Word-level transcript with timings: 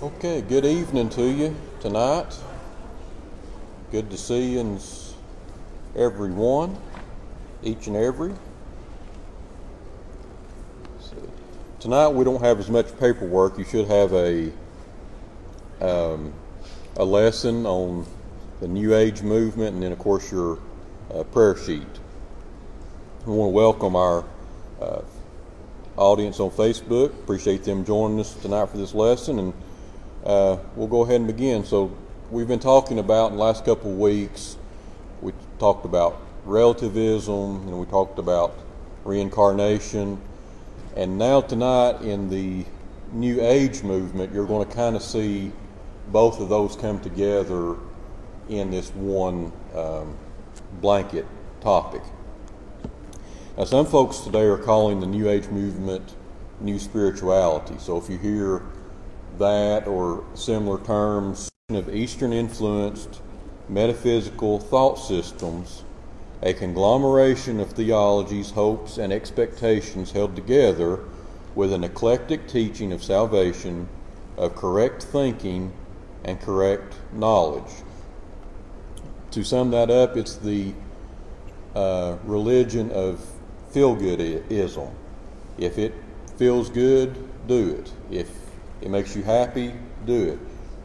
Okay, 0.00 0.42
good 0.42 0.64
evening 0.64 1.08
to 1.10 1.24
you 1.24 1.56
tonight. 1.80 2.32
Good 3.90 4.08
to 4.12 4.16
see 4.16 4.52
you 4.52 4.78
everyone, 5.96 6.78
each 7.64 7.88
and 7.88 7.96
every. 7.96 8.32
So, 11.00 11.16
Tonight 11.80 12.10
we 12.10 12.22
don't 12.22 12.40
have 12.40 12.60
as 12.60 12.70
much 12.70 12.96
paperwork. 13.00 13.58
You 13.58 13.64
should 13.64 13.88
have 13.88 14.12
a 14.12 14.52
um, 15.80 16.32
a 16.96 17.04
lesson 17.04 17.66
on 17.66 18.06
the 18.60 18.68
New 18.68 18.94
Age 18.94 19.22
movement, 19.22 19.74
and 19.74 19.82
then 19.82 19.90
of 19.90 19.98
course 19.98 20.30
your 20.30 20.60
uh, 21.12 21.24
prayer 21.24 21.56
sheet. 21.56 21.82
I 23.26 23.30
want 23.30 23.50
to 23.50 23.52
welcome 23.52 23.96
our 23.96 24.24
uh, 24.80 25.00
audience 25.96 26.38
on 26.38 26.52
Facebook. 26.52 27.08
Appreciate 27.08 27.64
them 27.64 27.84
joining 27.84 28.20
us 28.20 28.34
tonight 28.34 28.66
for 28.66 28.76
this 28.76 28.94
lesson, 28.94 29.40
and 29.40 29.52
uh, 30.24 30.58
we'll 30.74 30.88
go 30.88 31.02
ahead 31.02 31.16
and 31.16 31.26
begin. 31.26 31.64
So, 31.64 31.96
we've 32.30 32.48
been 32.48 32.60
talking 32.60 32.98
about 32.98 33.30
in 33.30 33.36
the 33.36 33.42
last 33.42 33.64
couple 33.64 33.90
of 33.90 33.98
weeks. 33.98 34.56
We 35.22 35.32
talked 35.58 35.84
about 35.84 36.20
relativism, 36.44 37.68
and 37.68 37.78
we 37.78 37.86
talked 37.86 38.18
about 38.18 38.54
reincarnation, 39.04 40.20
and 40.96 41.18
now 41.18 41.40
tonight 41.40 42.02
in 42.02 42.28
the 42.28 42.64
New 43.12 43.40
Age 43.40 43.82
movement, 43.82 44.34
you're 44.34 44.46
going 44.46 44.68
to 44.68 44.74
kind 44.74 44.96
of 44.96 45.02
see 45.02 45.52
both 46.08 46.40
of 46.40 46.48
those 46.48 46.76
come 46.76 47.00
together 47.00 47.76
in 48.48 48.70
this 48.70 48.90
one 48.90 49.52
um, 49.74 50.16
blanket 50.80 51.26
topic. 51.60 52.02
Now, 53.56 53.64
some 53.64 53.86
folks 53.86 54.18
today 54.18 54.44
are 54.44 54.58
calling 54.58 55.00
the 55.00 55.06
New 55.06 55.28
Age 55.28 55.48
movement 55.48 56.14
New 56.60 56.78
Spirituality. 56.78 57.76
So, 57.78 57.96
if 57.96 58.08
you 58.10 58.18
hear 58.18 58.62
that 59.38 59.86
or 59.86 60.24
similar 60.34 60.78
terms 60.84 61.50
of 61.70 61.94
Eastern 61.94 62.32
influenced 62.32 63.20
metaphysical 63.68 64.58
thought 64.58 64.96
systems, 64.96 65.84
a 66.42 66.54
conglomeration 66.54 67.60
of 67.60 67.72
theologies, 67.72 68.50
hopes, 68.52 68.98
and 68.98 69.12
expectations 69.12 70.12
held 70.12 70.34
together 70.34 71.00
with 71.54 71.72
an 71.72 71.84
eclectic 71.84 72.46
teaching 72.46 72.92
of 72.92 73.02
salvation, 73.02 73.88
of 74.36 74.54
correct 74.54 75.02
thinking, 75.02 75.72
and 76.24 76.40
correct 76.40 76.94
knowledge. 77.12 77.72
To 79.32 79.44
sum 79.44 79.70
that 79.72 79.90
up, 79.90 80.16
it's 80.16 80.36
the 80.36 80.72
uh, 81.74 82.16
religion 82.24 82.90
of 82.92 83.24
feel-good 83.70 84.18
goodism. 84.18 84.90
If 85.58 85.76
it 85.76 85.92
feels 86.36 86.70
good, 86.70 87.28
do 87.46 87.70
it. 87.70 87.92
If 88.10 88.30
it 88.80 88.90
makes 88.90 89.16
you 89.16 89.22
happy, 89.22 89.74
do 90.06 90.30
it. 90.30 90.38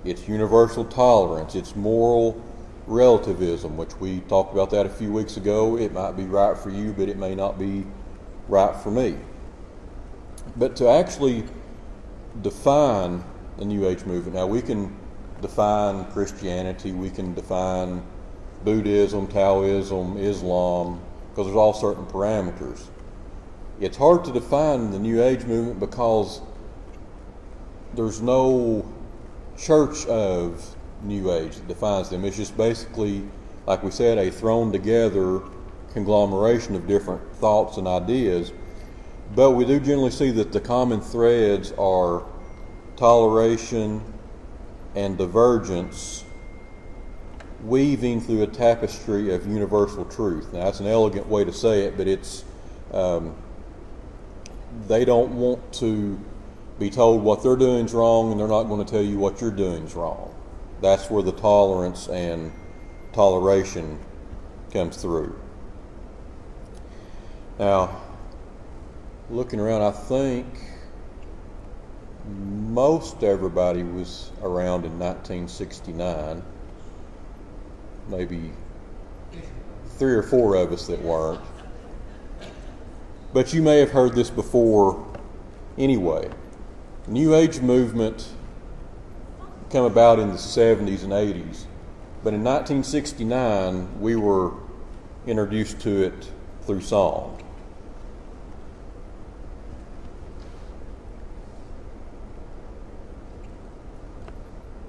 It's 0.03 0.27
universal 0.27 0.86
tolerance. 0.86 1.55
It's 1.55 1.75
moral 1.75 2.41
relativism, 2.88 3.77
which 3.77 3.95
we 4.00 4.19
talked 4.22 4.53
about 4.53 4.69
that 4.72 4.85
a 4.85 4.89
few 4.89 5.11
weeks 5.11 5.38
ago. 5.38 5.77
It 5.77 5.94
might 5.94 6.17
be 6.17 6.25
right 6.25 6.58
for 6.58 6.69
you, 6.69 6.94
but 6.94 7.08
it 7.08 7.17
may 7.17 7.35
not 7.35 7.58
be 7.58 7.85
right 8.47 8.75
for 8.75 8.91
me. 8.91 9.17
But 10.55 10.75
to 10.77 10.89
actually 10.89 11.45
define 12.41 13.23
the 13.58 13.66
New 13.66 13.88
Age 13.88 14.03
movement, 14.05 14.35
now 14.35 14.47
we 14.47 14.61
can 14.61 14.95
define 15.41 16.05
Christianity, 16.11 16.91
we 16.91 17.09
can 17.09 17.33
define 17.33 18.03
Buddhism, 18.63 19.28
Taoism, 19.28 20.17
Islam, 20.17 21.02
because 21.30 21.47
there's 21.47 21.57
all 21.57 21.73
certain 21.73 22.05
parameters. 22.05 22.88
It's 23.80 23.97
hard 23.97 24.23
to 24.25 24.31
define 24.31 24.91
the 24.91 25.00
New 25.00 25.23
Age 25.23 25.45
movement 25.45 25.80
because 25.80 26.41
there's 27.95 28.22
no 28.22 28.86
church 29.58 30.05
of 30.08 30.75
New 31.03 31.31
Age 31.31 31.55
that 31.55 31.67
defines 31.67 32.09
them. 32.09 32.25
It's 32.25 32.38
just 32.38 32.55
basically, 32.58 33.23
like 33.66 33.84
we 33.84 33.91
said, 33.91 34.17
a 34.17 34.31
thrown 34.31 34.72
together 34.72 35.41
conglomeration 35.94 36.75
of 36.75 36.88
different 36.88 37.22
thoughts 37.35 37.78
and 37.78 37.88
ideas. 37.88 38.51
But 39.35 39.51
we 39.51 39.66
do 39.66 39.79
generally 39.79 40.12
see 40.12 40.31
that 40.31 40.51
the 40.51 40.59
common 40.59 41.01
threads 41.01 41.72
are 41.78 42.23
toleration 42.95 44.01
and 44.96 45.17
divergence 45.17 46.23
weaving 47.63 48.19
through 48.22 48.44
a 48.44 48.47
tapestry 48.47 49.34
of 49.34 49.47
universal 49.47 50.03
truth. 50.06 50.51
Now, 50.51 50.66
that's 50.66 50.79
an 50.79 50.88
elegant 50.88 51.28
way 51.28 51.46
to 51.46 51.53
say 51.53 51.84
it, 51.84 51.96
but 51.96 52.07
it's 52.07 52.44
um, 52.91 53.35
they 54.88 55.06
don't 55.06 55.35
want 55.35 55.73
to 55.73 56.19
be 56.79 56.89
told 56.89 57.23
what 57.23 57.44
they're 57.44 57.56
doing 57.56 57.85
is 57.85 57.94
wrong, 57.94 58.31
and 58.31 58.39
they're 58.39 58.47
not 58.47 58.63
going 58.63 58.84
to 58.84 58.91
tell 58.91 59.01
you 59.01 59.17
what 59.17 59.41
you're 59.41 59.51
doing 59.51 59.84
is 59.84 59.95
wrong. 59.95 60.34
That's 60.81 61.09
where 61.09 61.23
the 61.23 61.31
tolerance 61.31 62.07
and 62.07 62.51
toleration 63.13 64.00
comes 64.72 64.97
through. 64.97 65.39
Now, 67.59 68.01
looking 69.29 69.59
around, 69.59 69.84
I 69.84 69.91
think 69.91 70.47
most 72.25 73.23
everybody 73.23 73.84
was 73.84 74.31
around 74.41 74.85
in 74.85 74.97
1969 74.97 76.44
maybe 78.09 78.51
three 79.97 80.13
or 80.13 80.23
four 80.23 80.55
of 80.55 80.72
us 80.72 80.88
that 80.88 81.01
weren't. 81.01 81.41
But 83.34 83.53
you 83.53 83.61
may 83.61 83.79
have 83.79 83.91
heard 83.91 84.13
this 84.13 84.29
before 84.29 85.05
anyway. 85.78 86.29
New 87.08 87.36
Age 87.36 87.59
movement 87.59 88.30
came 89.69 89.84
about 89.84 90.19
in 90.19 90.30
the 90.30 90.38
70s 90.38 91.03
and 91.03 91.12
80s, 91.12 91.66
but 92.24 92.34
in 92.34 92.41
1969 92.46 94.00
we 94.00 94.16
were 94.16 94.53
introduced 95.28 95.81
to 95.81 96.03
it 96.03 96.31
through 96.62 96.80
song. 96.80 97.44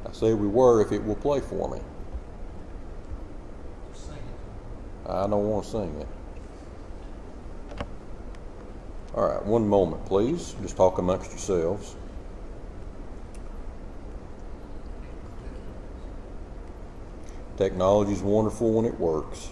I 0.07 0.13
say 0.13 0.35
we 0.35 0.47
were 0.47 0.83
if 0.83 0.93
it 0.93 1.05
will 1.05 1.17
play 1.17 1.41
for 1.41 1.69
me. 1.69 1.81
I 5.09 5.27
don't 5.27 5.49
want 5.49 5.65
to 5.65 5.71
sing 5.73 6.01
it. 6.01 6.09
All 9.17 9.27
right, 9.27 9.45
one 9.45 9.69
moment, 9.69 10.07
please. 10.07 10.55
Just 10.63 10.77
talk 10.77 10.99
amongst 10.99 11.31
yourselves. 11.31 11.97
Technology 17.57 18.13
is 18.13 18.23
wonderful 18.23 18.73
when 18.73 18.85
it 18.85 18.99
works. 18.99 19.51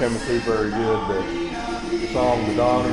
Coming 0.00 0.18
very 0.38 0.70
good, 0.70 1.08
but 1.08 1.22
the 1.90 2.06
song, 2.14 2.46
The 2.46 2.54
Dawning, 2.54 2.89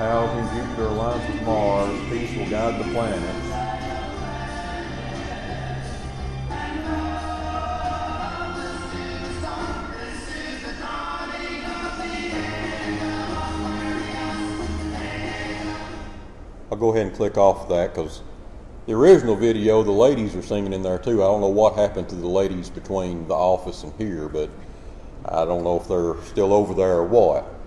housing, 0.00 0.46
Jupiter 0.56 0.88
aligns 0.88 1.30
with 1.30 1.42
Mars, 1.42 2.00
peace 2.08 2.34
will 2.34 2.48
guide 2.48 2.80
the 2.80 2.90
planets. 2.90 3.46
I'll 16.70 16.78
go 16.78 16.94
ahead 16.94 17.08
and 17.08 17.14
click 17.14 17.36
off 17.36 17.68
that 17.68 17.94
because 17.94 18.22
the 18.86 18.94
original 18.94 19.36
video, 19.36 19.82
the 19.82 19.90
ladies 19.90 20.34
are 20.34 20.40
singing 20.40 20.72
in 20.72 20.80
there 20.80 20.98
too. 20.98 21.22
I 21.22 21.26
don't 21.26 21.42
know 21.42 21.48
what 21.48 21.74
happened 21.74 22.08
to 22.08 22.14
the 22.14 22.26
ladies 22.26 22.70
between 22.70 23.28
the 23.28 23.34
office 23.34 23.82
and 23.82 23.92
here, 23.98 24.30
but 24.30 24.48
I 25.26 25.44
don't 25.44 25.62
know 25.62 25.78
if 25.78 25.86
they're 25.88 26.16
still 26.24 26.54
over 26.54 26.72
there 26.72 26.96
or 26.96 27.04
what. 27.04 27.59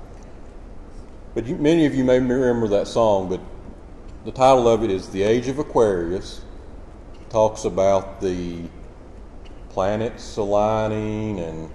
But 1.34 1.48
you, 1.48 1.56
many 1.56 1.88
of 1.88 1.96
you 1.96 2.04
may 2.04 2.20
remember 2.20 2.68
that 2.68 2.88
song, 2.88 3.28
but 3.28 3.42
the 4.24 4.32
title 4.32 4.68
of 4.68 4.84
it 4.84 4.92
is 4.92 5.10
The 5.10 5.24
Age 5.24 5.48
of 5.48 5.58
Aquarius. 5.58 6.42
It 7.20 7.30
talks 7.32 7.66
about 7.66 8.22
the 8.22 8.62
planets 9.70 10.38
aligning 10.38 11.40
and 11.40 11.72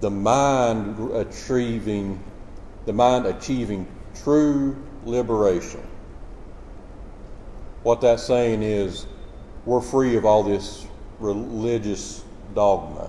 the 0.00 0.10
mind 0.10 1.12
achieving 1.14 2.22
the 2.84 2.92
mind 2.92 3.26
achieving 3.26 3.86
true 4.24 4.76
liberation. 5.04 5.86
What 7.84 8.00
that's 8.00 8.24
saying 8.24 8.64
is 8.64 9.06
we're 9.64 9.80
free 9.80 10.16
of 10.16 10.24
all 10.24 10.42
this 10.42 10.84
religious 11.20 12.24
dogma. 12.56 13.08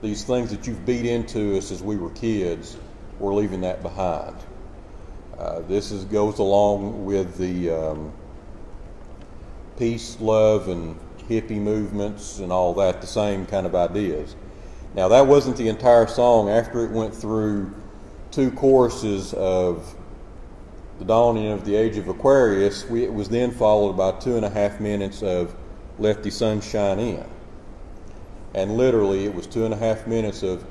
These 0.00 0.22
things 0.22 0.50
that 0.50 0.68
you've 0.68 0.86
beat 0.86 1.06
into 1.06 1.58
us 1.58 1.72
as 1.72 1.82
we 1.82 1.96
were 1.96 2.10
kids, 2.10 2.76
we're 3.18 3.34
leaving 3.34 3.60
that 3.62 3.82
behind. 3.82 4.36
Uh, 5.38 5.60
this 5.60 5.90
is, 5.90 6.04
goes 6.04 6.38
along 6.38 7.04
with 7.04 7.36
the 7.36 7.70
um, 7.70 8.12
peace, 9.76 10.20
love, 10.20 10.68
and 10.68 10.96
hippie 11.28 11.60
movements 11.60 12.38
and 12.38 12.52
all 12.52 12.74
that, 12.74 13.00
the 13.00 13.06
same 13.06 13.46
kind 13.46 13.66
of 13.66 13.74
ideas. 13.74 14.36
Now, 14.94 15.08
that 15.08 15.26
wasn't 15.26 15.56
the 15.56 15.68
entire 15.68 16.06
song. 16.06 16.48
After 16.48 16.84
it 16.84 16.90
went 16.90 17.14
through 17.14 17.74
two 18.30 18.50
choruses 18.52 19.34
of 19.34 19.94
the 20.98 21.04
dawning 21.04 21.48
of 21.48 21.64
the 21.64 21.74
age 21.74 21.96
of 21.96 22.08
Aquarius, 22.08 22.88
we, 22.88 23.02
it 23.04 23.12
was 23.12 23.28
then 23.28 23.50
followed 23.50 23.94
by 23.94 24.12
two 24.12 24.36
and 24.36 24.44
a 24.44 24.50
half 24.50 24.78
minutes 24.78 25.22
of 25.22 25.54
Let 25.98 26.22
the 26.22 26.30
Sun 26.30 26.60
Shine 26.60 27.00
In. 27.00 27.24
And 28.54 28.76
literally, 28.76 29.24
it 29.24 29.34
was 29.34 29.48
two 29.48 29.64
and 29.64 29.74
a 29.74 29.76
half 29.76 30.06
minutes 30.06 30.44
of 30.44 30.64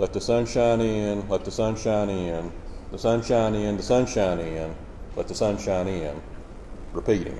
Let 0.00 0.14
the 0.14 0.20
sun 0.22 0.46
shine 0.46 0.80
in, 0.80 1.28
let 1.28 1.44
the 1.44 1.50
sun 1.50 1.76
shine 1.76 2.08
in, 2.08 2.50
the 2.90 2.96
sun 2.98 3.22
shine 3.22 3.54
in, 3.54 3.76
the 3.76 3.82
sun 3.82 4.06
shine 4.06 4.38
in, 4.38 4.74
let 5.14 5.28
the 5.28 5.34
sun 5.34 5.58
shine 5.58 5.88
in, 5.88 6.22
repeating. 6.94 7.38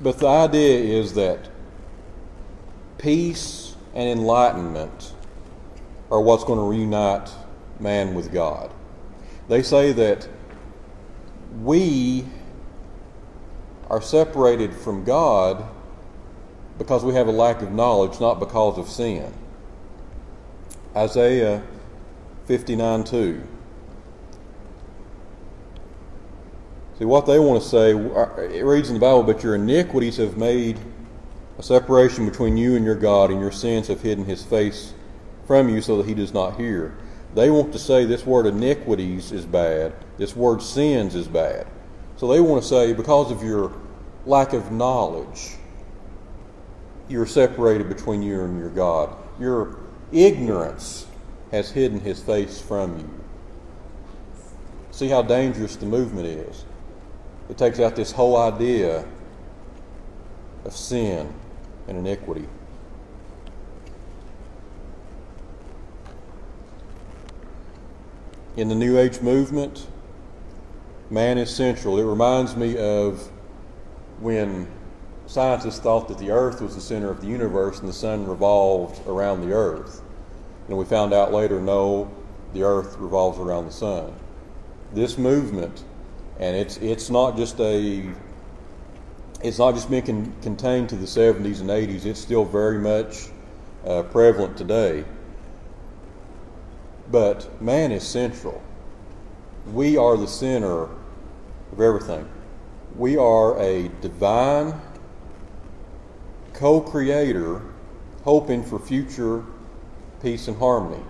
But 0.00 0.18
the 0.18 0.28
idea 0.28 1.00
is 1.00 1.14
that 1.14 1.48
peace 2.96 3.74
and 3.92 4.08
enlightenment 4.08 5.12
are 6.08 6.20
what's 6.20 6.44
going 6.44 6.60
to 6.60 6.64
reunite 6.64 7.28
man 7.80 8.14
with 8.14 8.32
God. 8.32 8.70
They 9.48 9.64
say 9.64 9.90
that 9.90 10.28
we 11.60 12.24
are 13.90 14.00
separated 14.00 14.72
from 14.72 15.02
God 15.02 15.64
because 16.78 17.04
we 17.04 17.14
have 17.14 17.28
a 17.28 17.32
lack 17.32 17.62
of 17.62 17.72
knowledge, 17.72 18.20
not 18.20 18.38
because 18.38 18.78
of 18.78 18.88
sin. 18.88 19.32
Isaiah 20.94 21.62
59 22.46 23.04
2. 23.04 23.42
See, 26.98 27.04
what 27.04 27.26
they 27.26 27.38
want 27.38 27.62
to 27.62 27.68
say, 27.68 27.92
uh, 27.92 28.40
it 28.40 28.64
reads 28.64 28.88
in 28.88 28.94
the 28.94 29.00
Bible, 29.00 29.22
but 29.22 29.42
your 29.42 29.54
iniquities 29.54 30.16
have 30.16 30.38
made 30.38 30.78
a 31.58 31.62
separation 31.62 32.26
between 32.26 32.56
you 32.56 32.74
and 32.74 32.84
your 32.84 32.94
God, 32.94 33.30
and 33.30 33.40
your 33.40 33.52
sins 33.52 33.88
have 33.88 34.00
hidden 34.00 34.24
his 34.24 34.42
face 34.42 34.94
from 35.46 35.68
you 35.68 35.82
so 35.82 35.98
that 35.98 36.06
he 36.06 36.14
does 36.14 36.32
not 36.32 36.58
hear. 36.58 36.96
They 37.34 37.50
want 37.50 37.72
to 37.74 37.78
say 37.78 38.06
this 38.06 38.24
word 38.24 38.46
iniquities 38.46 39.30
is 39.30 39.44
bad, 39.44 39.92
this 40.16 40.34
word 40.34 40.62
sins 40.62 41.14
is 41.14 41.28
bad. 41.28 41.66
So 42.16 42.28
they 42.28 42.40
want 42.40 42.62
to 42.62 42.68
say 42.68 42.94
because 42.94 43.30
of 43.30 43.42
your 43.42 43.72
lack 44.24 44.54
of 44.54 44.72
knowledge, 44.72 45.56
you're 47.08 47.26
separated 47.26 47.88
between 47.88 48.22
you 48.22 48.42
and 48.42 48.58
your 48.58 48.70
God. 48.70 49.16
Your 49.38 49.78
ignorance 50.12 51.06
has 51.50 51.70
hidden 51.70 52.00
his 52.00 52.20
face 52.20 52.60
from 52.60 52.98
you. 52.98 53.24
See 54.90 55.08
how 55.08 55.22
dangerous 55.22 55.76
the 55.76 55.86
movement 55.86 56.26
is. 56.26 56.64
It 57.48 57.58
takes 57.58 57.78
out 57.78 57.94
this 57.94 58.12
whole 58.12 58.36
idea 58.36 59.06
of 60.64 60.74
sin 60.74 61.32
and 61.86 61.98
iniquity. 61.98 62.48
in 68.56 68.68
the 68.68 68.74
New 68.74 68.98
Age 68.98 69.20
movement, 69.20 69.86
man 71.10 71.38
is 71.38 71.54
central. 71.54 71.98
It 71.98 72.04
reminds 72.04 72.56
me 72.56 72.76
of 72.78 73.30
when 74.18 74.66
scientists 75.26 75.78
thought 75.80 76.08
that 76.08 76.18
the 76.18 76.30
earth 76.30 76.60
was 76.60 76.74
the 76.74 76.80
center 76.80 77.10
of 77.10 77.20
the 77.20 77.26
universe 77.26 77.80
and 77.80 77.88
the 77.88 77.92
sun 77.92 78.26
revolved 78.26 79.06
around 79.06 79.40
the 79.40 79.52
earth. 79.52 80.02
And 80.68 80.76
we 80.76 80.84
found 80.84 81.12
out 81.12 81.32
later, 81.32 81.60
no, 81.60 82.10
the 82.52 82.62
earth 82.62 82.96
revolves 82.98 83.38
around 83.38 83.66
the 83.66 83.72
sun. 83.72 84.12
This 84.92 85.18
movement, 85.18 85.84
and 86.38 86.56
it's, 86.56 86.76
it's 86.78 87.10
not 87.10 87.36
just 87.36 87.60
a 87.60 88.08
it's 89.42 89.58
not 89.58 89.74
just 89.74 89.90
been 89.90 90.04
con- 90.04 90.34
contained 90.42 90.88
to 90.88 90.96
the 90.96 91.06
70s 91.06 91.60
and 91.60 91.70
80s, 91.70 92.04
it's 92.06 92.20
still 92.20 92.44
very 92.44 92.78
much 92.78 93.28
uh, 93.86 94.02
prevalent 94.04 94.56
today. 94.56 95.04
But 97.10 97.60
man 97.60 97.92
is 97.92 98.02
central. 98.02 98.62
We 99.72 99.96
are 99.96 100.16
the 100.16 100.26
center 100.26 100.84
of 101.72 101.80
everything. 101.80 102.28
We 102.96 103.16
are 103.16 103.60
a 103.60 103.88
divine 104.00 104.80
co 106.56 106.80
creator 106.80 107.62
hoping 108.24 108.64
for 108.64 108.78
future 108.78 109.44
peace 110.22 110.48
and 110.48 110.56
harmony. 110.58 111.02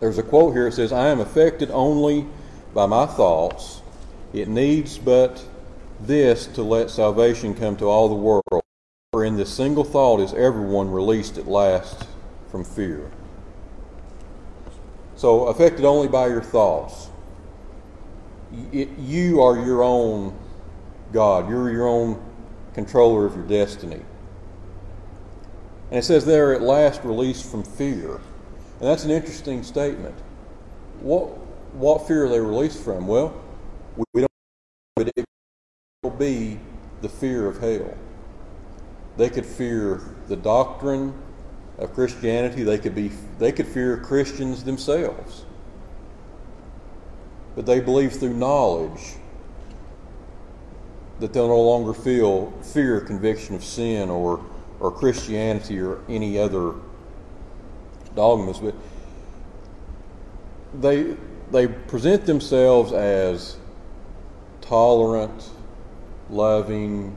There's 0.00 0.18
a 0.18 0.22
quote 0.22 0.52
here 0.52 0.64
that 0.64 0.76
says, 0.76 0.92
I 0.92 1.08
am 1.08 1.20
affected 1.20 1.70
only 1.70 2.26
by 2.74 2.86
my 2.86 3.06
thoughts. 3.06 3.82
It 4.32 4.48
needs 4.48 4.98
but 4.98 5.42
this 6.00 6.46
to 6.48 6.62
let 6.62 6.90
salvation 6.90 7.54
come 7.54 7.76
to 7.76 7.86
all 7.86 8.08
the 8.08 8.14
world. 8.14 8.62
For 9.12 9.24
in 9.24 9.36
this 9.36 9.52
single 9.52 9.84
thought 9.84 10.20
is 10.20 10.34
everyone 10.34 10.90
released 10.90 11.38
at 11.38 11.46
last 11.48 12.06
from 12.50 12.64
fear. 12.64 13.10
So, 15.16 15.46
affected 15.46 15.84
only 15.84 16.06
by 16.06 16.28
your 16.28 16.42
thoughts. 16.42 17.08
It, 18.72 18.90
you 18.98 19.40
are 19.42 19.56
your 19.56 19.82
own 19.82 20.38
God. 21.12 21.48
You're 21.48 21.70
your 21.70 21.88
own 21.88 22.22
controller 22.74 23.26
of 23.26 23.34
your 23.34 23.46
destiny. 23.46 24.00
And 25.90 25.98
it 25.98 26.04
says 26.04 26.24
they're 26.24 26.54
at 26.54 26.62
last 26.62 27.02
released 27.04 27.50
from 27.50 27.62
fear. 27.62 28.16
And 28.16 28.88
that's 28.88 29.04
an 29.04 29.10
interesting 29.10 29.62
statement. 29.62 30.14
What, 31.00 31.28
what 31.74 32.06
fear 32.06 32.26
are 32.26 32.28
they 32.28 32.40
released 32.40 32.82
from? 32.82 33.06
Well, 33.06 33.34
we 33.96 34.04
don't 34.20 34.22
know, 34.22 35.04
but 35.04 35.12
it 35.16 35.24
will 36.02 36.10
be 36.10 36.60
the 37.00 37.08
fear 37.08 37.46
of 37.46 37.58
hell. 37.58 37.96
They 39.16 39.30
could 39.30 39.46
fear 39.46 40.00
the 40.28 40.36
doctrine 40.36 41.14
of 41.78 41.94
Christianity. 41.94 42.62
They 42.62 42.78
could 42.78 42.94
be 42.94 43.10
they 43.38 43.50
could 43.50 43.66
fear 43.66 43.96
Christians 43.96 44.64
themselves. 44.64 45.44
But 47.56 47.66
they 47.66 47.80
believe 47.80 48.12
through 48.12 48.34
knowledge 48.34 49.16
that 51.18 51.32
they'll 51.32 51.48
no 51.48 51.60
longer 51.60 51.92
feel 51.92 52.52
fear 52.62 53.00
conviction 53.00 53.56
of 53.56 53.64
sin 53.64 54.08
or 54.08 54.44
or 54.80 54.90
Christianity 54.90 55.80
or 55.80 56.00
any 56.08 56.38
other 56.38 56.74
dogmas, 58.14 58.58
but 58.58 58.74
they 60.80 61.16
they 61.50 61.66
present 61.66 62.26
themselves 62.26 62.92
as 62.92 63.56
tolerant, 64.60 65.50
loving, 66.28 67.16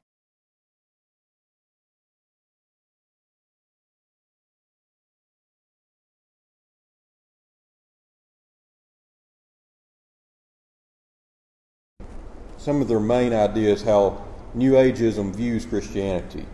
some 12.58 12.80
of 12.80 12.88
their 12.88 13.00
main 13.00 13.34
ideas 13.34 13.82
how 13.82 14.24
New 14.54 14.74
Ageism 14.74 15.36
views 15.36 15.66
Christianity. 15.66 16.46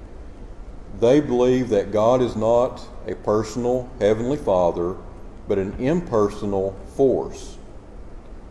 They 1.00 1.20
believe 1.20 1.70
that 1.70 1.92
God 1.92 2.22
is 2.22 2.36
not 2.36 2.82
a 3.08 3.16
personal 3.16 3.90
heavenly 4.00 4.38
Father 4.38 4.96
but 5.48 5.58
an 5.58 5.74
impersonal 5.80 6.76
force. 6.96 7.58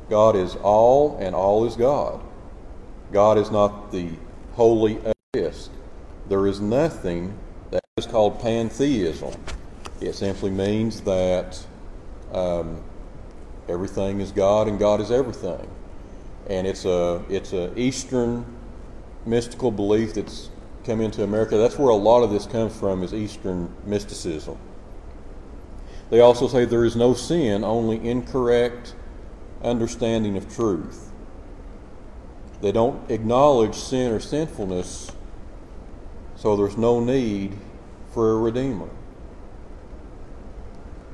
God 0.09 0.37
is 0.37 0.57
all, 0.57 1.19
and 1.19 1.35
all 1.35 1.67
is 1.67 1.77
God. 1.77 2.21
God 3.13 3.39
is 3.39 3.51
not 3.51 3.93
the 3.93 4.11
wholly 4.55 4.99
atheist. 5.35 5.71
There 6.29 6.47
is 6.47 6.61
nothing 6.61 7.37
that 7.71 7.83
is 7.97 8.07
called 8.07 8.41
pantheism. 8.41 9.35
It 10.01 10.15
simply 10.15 10.51
means 10.51 11.01
that 11.03 11.65
um, 12.33 12.83
everything 13.69 14.21
is 14.21 14.33
God 14.33 14.69
and 14.69 14.79
God 14.79 15.01
is 15.01 15.11
everything, 15.11 15.69
and 16.49 16.67
it's 16.67 16.85
a 16.85 17.23
it's 17.29 17.53
a 17.53 17.77
Eastern 17.79 18.45
mystical 19.25 19.71
belief 19.71 20.15
that's 20.15 20.51
come 20.87 21.01
into 21.01 21.25
America. 21.25 21.57
That's 21.57 21.79
where 21.79 21.91
a 21.91 21.97
lot 21.97 22.23
of 22.23 22.31
this 22.31 22.47
comes 22.47 22.75
from 22.79 23.03
is 23.03 23.13
Eastern 23.13 23.75
mysticism. 23.85 24.57
They 26.11 26.21
also 26.21 26.47
say 26.47 26.65
there 26.65 26.85
is 26.85 26.95
no 26.95 27.15
sin, 27.15 27.65
only 27.65 28.09
incorrect 28.09 28.95
understanding 29.63 30.37
of 30.37 30.55
truth. 30.55 31.11
They 32.61 32.73
don't 32.73 33.11
acknowledge 33.11 33.75
sin 33.75 34.13
or 34.13 34.21
sinfulness, 34.21 35.13
so 36.37 36.57
there's 36.57 36.77
no 36.77 37.01
need 37.01 37.57
for 38.13 38.31
a 38.33 38.37
Redeemer. 38.39 38.89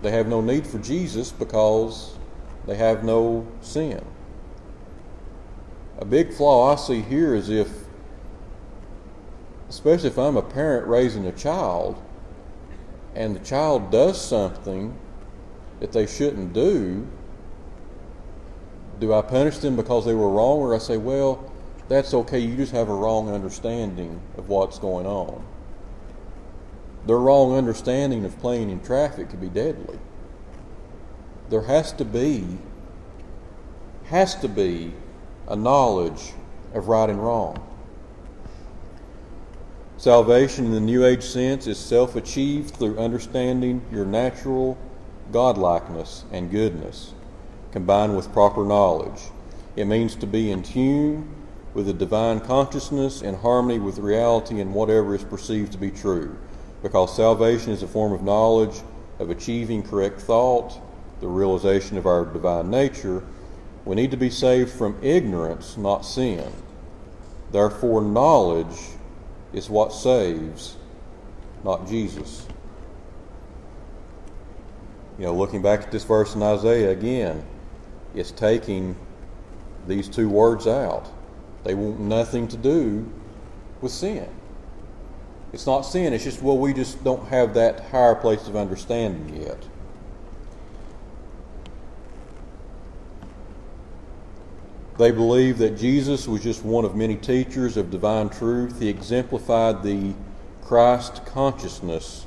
They 0.03 0.11
have 0.11 0.27
no 0.27 0.41
need 0.41 0.67
for 0.67 0.79
Jesus 0.79 1.33
because 1.33 2.17
they 2.67 2.77
have 2.77 3.05
no 3.05 3.47
sin. 3.61 4.05
A 5.99 6.05
big 6.05 6.33
flaw 6.33 6.73
I 6.73 6.77
see 6.77 7.01
here 7.01 7.35
is 7.35 7.49
if, 7.49 7.69
especially 9.73 10.11
if 10.11 10.19
I'm 10.19 10.37
a 10.37 10.43
parent 10.43 10.87
raising 10.87 11.25
a 11.25 11.33
child, 11.33 11.97
and 13.15 13.35
the 13.35 13.41
child 13.41 13.91
does 13.91 14.21
something 14.21 14.95
that 15.81 15.93
they 15.93 16.07
shouldn't 16.07 16.53
do, 16.53 17.09
do 19.01 19.15
I 19.15 19.23
punish 19.23 19.57
them 19.59 19.75
because 19.75 20.05
they 20.05 20.13
were 20.13 20.29
wrong, 20.29 20.59
or 20.59 20.75
I 20.75 20.79
say, 20.79 20.99
well, 20.99 21.51
that's 21.89 22.13
okay, 22.13 22.39
you 22.39 22.55
just 22.55 22.73
have 22.73 22.91
a 22.91 22.95
wrong 22.95 23.31
understanding 23.31 24.21
of 24.37 24.51
what's 24.51 24.79
going 24.79 25.07
on? 25.07 25.43
Their 27.07 27.17
wrong 27.17 27.57
understanding 27.57 28.27
of 28.27 28.39
playing 28.41 28.69
in 28.69 28.83
traffic 28.83 29.31
could 29.31 29.41
be 29.41 29.49
deadly. 29.49 29.99
There 31.49 31.63
has 31.63 31.93
to 31.95 32.05
be, 32.05 32.59
has 34.05 34.35
to 34.35 34.49
be 34.49 34.93
a 35.49 35.57
knowledge 35.57 36.35
of 36.75 36.89
right 36.89 37.09
and 37.09 37.25
wrong. 37.25 37.72
Salvation 40.03 40.65
in 40.65 40.73
the 40.73 40.81
New 40.81 41.05
Age 41.05 41.23
sense 41.23 41.69
is 41.69 41.79
self 41.79 42.17
achieved 42.17 42.75
through 42.75 42.99
understanding 42.99 43.81
your 43.93 44.05
natural 44.05 44.77
godlikeness 45.31 46.25
and 46.33 46.51
goodness, 46.51 47.15
combined 47.71 48.17
with 48.17 48.33
proper 48.33 48.65
knowledge. 48.65 49.21
It 49.77 49.85
means 49.85 50.17
to 50.17 50.27
be 50.27 50.51
in 50.51 50.65
tune 50.65 51.33
with 51.73 51.87
the 51.87 51.93
divine 51.93 52.41
consciousness 52.41 53.23
in 53.23 53.37
harmony 53.37 53.79
with 53.79 53.99
reality 53.99 54.61
and 54.61 54.75
whatever 54.75 55.15
is 55.15 55.23
perceived 55.23 55.71
to 55.71 55.79
be 55.79 55.93
true, 55.93 56.37
because 56.83 57.15
salvation 57.15 57.71
is 57.71 57.85
a 57.85 57.87
form 57.87 58.13
of 58.13 58.25
knowledge 58.25 58.83
of 59.21 59.31
achieving 59.31 59.85
correct 59.85 60.21
thought, 60.21 60.81
the 61.21 61.29
realization 61.29 61.97
of 61.97 62.07
our 62.07 62.25
divine 62.25 62.69
nature. 62.73 63.23
We 63.85 63.95
need 63.95 64.11
to 64.11 64.17
be 64.17 64.31
saved 64.31 64.73
from 64.73 64.99
ignorance, 65.01 65.77
not 65.77 66.01
sin. 66.01 66.53
Therefore, 67.53 68.03
knowledge 68.03 68.92
is 69.53 69.69
what 69.69 69.93
saves, 69.93 70.77
not 71.65 71.87
Jesus. 71.87 72.47
You 75.19 75.27
know, 75.27 75.35
looking 75.35 75.63
back 75.63 75.83
at 75.83 75.93
this 75.93 76.05
verse 76.05 76.35
in 76.35 76.43
Isaiah 76.43 76.91
again, 76.91 77.45
it's 78.15 78.31
taking 78.31 78.97
these 79.87 80.09
two 80.09 80.29
words 80.29 80.67
out. 80.67 81.11
They 81.65 81.75
want 81.75 82.01
nothing 82.01 82.49
to 82.49 82.57
do 82.57 83.11
with 83.81 83.93
sin. 83.93 84.29
It's 85.53 85.67
not 85.67 85.83
sin, 85.83 86.15
it's 86.15 86.25
just, 86.25 86.43
well, 86.43 86.57
we 86.57 86.73
just 86.73 87.05
don't 87.05 87.27
have 87.29 87.55
that 87.55 87.81
higher 87.91 88.15
place 88.15 88.49
of 88.49 88.57
understanding 88.57 89.43
yet. 89.43 89.69
They 95.03 95.11
believe 95.11 95.59
that 95.59 95.77
Jesus 95.77 96.29
was 96.29 96.45
just 96.45 96.65
one 96.65 96.85
of 96.85 96.95
many 96.95 97.17
teachers 97.17 97.77
of 97.77 97.91
divine 97.91 98.29
truth. 98.29 98.79
He 98.79 98.89
exemplified 98.89 99.83
the 99.83 100.15
Christ 100.63 101.27
consciousness 101.27 102.25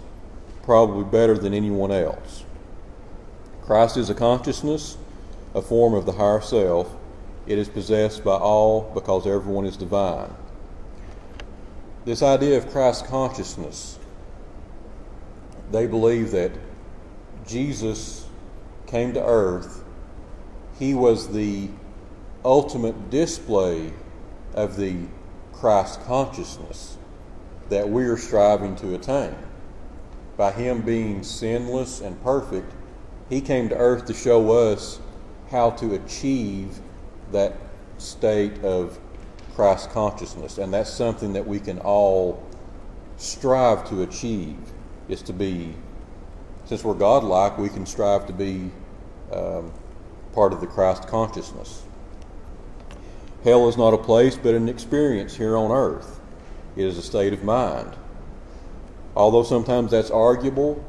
probably 0.64 1.06
better 1.06 1.38
than 1.38 1.54
anyone 1.54 1.94
else. 1.94 2.44
Christ 3.62 3.96
is 3.96 4.10
a 4.10 4.14
consciousness, 4.14 4.98
a 5.54 5.62
form 5.62 5.94
of 5.94 6.06
the 6.06 6.12
higher 6.12 6.42
self. 6.42 6.94
It 7.48 7.58
is 7.58 7.70
possessed 7.70 8.26
by 8.26 8.36
all 8.36 8.92
because 8.94 9.26
everyone 9.26 9.66
is 9.66 9.78
divine. 9.78 10.36
This 12.04 12.22
idea 12.22 12.58
of 12.58 12.70
Christ 12.72 13.06
consciousness, 13.06 13.98
they 15.72 15.88
believe 15.88 16.32
that 16.32 16.52
Jesus 17.48 18.28
came 18.86 19.14
to 19.14 19.26
earth. 19.26 19.82
He 20.78 20.94
was 20.94 21.30
the 21.30 21.70
ultimate 22.46 23.10
display 23.10 23.92
of 24.54 24.78
the 24.78 24.96
Christ 25.52 26.02
consciousness 26.06 26.98
that 27.70 27.90
we 27.90 28.04
are 28.04 28.18
striving 28.18 28.76
to 28.78 28.94
attain. 28.94 29.36
By 30.38 30.52
Him 30.52 30.82
being 30.82 31.24
sinless 31.24 32.02
and 32.02 32.22
perfect, 32.24 32.72
He 33.30 33.42
came 33.42 33.70
to 33.70 33.76
earth 33.76 34.06
to 34.06 34.14
show 34.14 34.52
us 34.52 35.00
how 35.50 35.72
to 35.72 35.96
achieve 35.96 36.80
that 37.32 37.58
state 37.98 38.64
of 38.64 39.00
Christ 39.56 39.90
consciousness. 39.90 40.58
And 40.58 40.74
that's 40.74 40.90
something 40.90 41.34
that 41.34 41.48
we 41.48 41.60
can 41.60 41.80
all 41.80 42.44
strive 43.18 43.88
to 43.90 44.04
achieve, 44.04 44.60
is 45.08 45.22
to 45.24 45.34
be, 45.34 45.74
since 46.66 46.84
we're 46.84 46.94
godlike, 46.94 47.58
we 47.58 47.70
can 47.70 47.86
strive 47.86 48.28
to 48.28 48.34
be 48.34 48.70
um, 49.32 49.72
part 50.34 50.54
of 50.54 50.62
the 50.62 50.68
Christ 50.68 51.08
consciousness. 51.08 51.84
Hell 53.46 53.70
is 53.70 53.78
not 53.78 53.94
a 53.94 53.98
place, 54.00 54.36
but 54.36 54.56
an 54.56 54.68
experience 54.68 55.38
here 55.38 55.56
on 55.56 55.72
earth. 55.72 56.20
It 56.76 56.84
is 56.84 56.98
a 56.98 57.02
state 57.04 57.32
of 57.32 57.44
mind. 57.44 57.96
Although 59.16 59.44
sometimes 59.44 59.92
that's 59.92 60.10
arguable, 60.10 60.84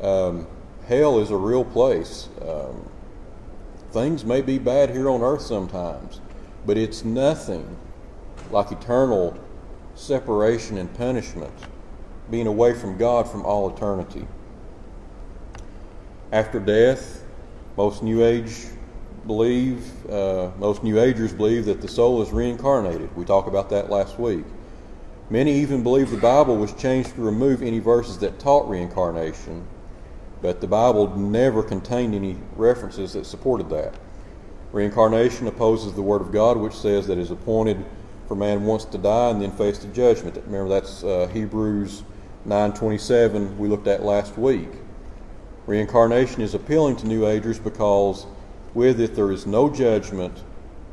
um, 0.00 0.46
hell 0.86 1.18
is 1.18 1.32
a 1.32 1.36
real 1.36 1.64
place. 1.64 2.28
Um, 2.40 2.88
things 3.90 4.24
may 4.24 4.40
be 4.40 4.56
bad 4.56 4.90
here 4.90 5.10
on 5.10 5.20
earth 5.20 5.42
sometimes, 5.42 6.20
but 6.64 6.78
it's 6.78 7.04
nothing 7.04 7.76
like 8.52 8.70
eternal 8.70 9.36
separation 9.96 10.78
and 10.78 10.94
punishment, 10.94 11.52
being 12.30 12.46
away 12.46 12.72
from 12.72 12.96
God 12.96 13.28
from 13.28 13.44
all 13.44 13.74
eternity. 13.74 14.28
After 16.30 16.60
death, 16.60 17.24
most 17.76 18.04
New 18.04 18.24
Age 18.24 18.66
believe, 19.26 20.10
uh, 20.10 20.50
most 20.58 20.82
New 20.82 21.00
Agers 21.00 21.32
believe 21.32 21.64
that 21.66 21.80
the 21.80 21.88
soul 21.88 22.22
is 22.22 22.30
reincarnated. 22.30 23.14
We 23.16 23.24
talked 23.24 23.48
about 23.48 23.70
that 23.70 23.90
last 23.90 24.18
week. 24.18 24.44
Many 25.28 25.52
even 25.60 25.82
believe 25.82 26.10
the 26.10 26.16
Bible 26.16 26.56
was 26.56 26.72
changed 26.74 27.14
to 27.16 27.22
remove 27.22 27.62
any 27.62 27.80
verses 27.80 28.18
that 28.18 28.38
taught 28.38 28.68
reincarnation, 28.68 29.66
but 30.40 30.60
the 30.60 30.68
Bible 30.68 31.16
never 31.16 31.62
contained 31.62 32.14
any 32.14 32.36
references 32.54 33.14
that 33.14 33.26
supported 33.26 33.68
that. 33.70 33.94
Reincarnation 34.72 35.46
opposes 35.46 35.94
the 35.94 36.02
Word 36.02 36.20
of 36.20 36.32
God, 36.32 36.56
which 36.56 36.74
says 36.74 37.06
that 37.06 37.18
it 37.18 37.22
is 37.22 37.30
appointed 37.30 37.84
for 38.28 38.34
man 38.34 38.64
once 38.64 38.84
to 38.84 38.98
die 38.98 39.30
and 39.30 39.40
then 39.40 39.50
face 39.52 39.78
the 39.78 39.88
judgment. 39.88 40.36
Remember, 40.46 40.68
that's 40.68 41.02
uh, 41.02 41.28
Hebrews 41.32 42.02
9:27 42.46 43.56
we 43.56 43.68
looked 43.68 43.86
at 43.86 44.04
last 44.04 44.38
week. 44.38 44.68
Reincarnation 45.66 46.42
is 46.42 46.54
appealing 46.54 46.94
to 46.96 47.06
New 47.06 47.26
Agers 47.26 47.58
because 47.58 48.26
with 48.76 49.00
it, 49.00 49.14
there 49.14 49.32
is 49.32 49.46
no 49.46 49.70
judgment, 49.70 50.44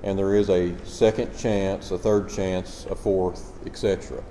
and 0.03 0.17
there 0.17 0.33
is 0.35 0.49
a 0.49 0.73
second 0.85 1.37
chance, 1.37 1.91
a 1.91 1.97
third 1.97 2.29
chance, 2.29 2.87
a 2.89 2.95
fourth, 2.95 3.51
etc. 3.67 4.23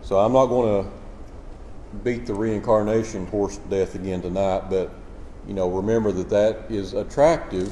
So 0.00 0.18
I'm 0.18 0.32
not 0.32 0.46
going 0.46 0.84
to 0.84 0.90
beat 2.02 2.24
the 2.24 2.32
reincarnation 2.32 3.26
horse 3.26 3.58
to 3.58 3.68
death 3.68 3.94
again 3.94 4.22
tonight, 4.22 4.70
but 4.70 4.94
you 5.46 5.52
know, 5.52 5.68
remember 5.68 6.10
that 6.12 6.30
that 6.30 6.70
is 6.70 6.94
attractive 6.94 7.70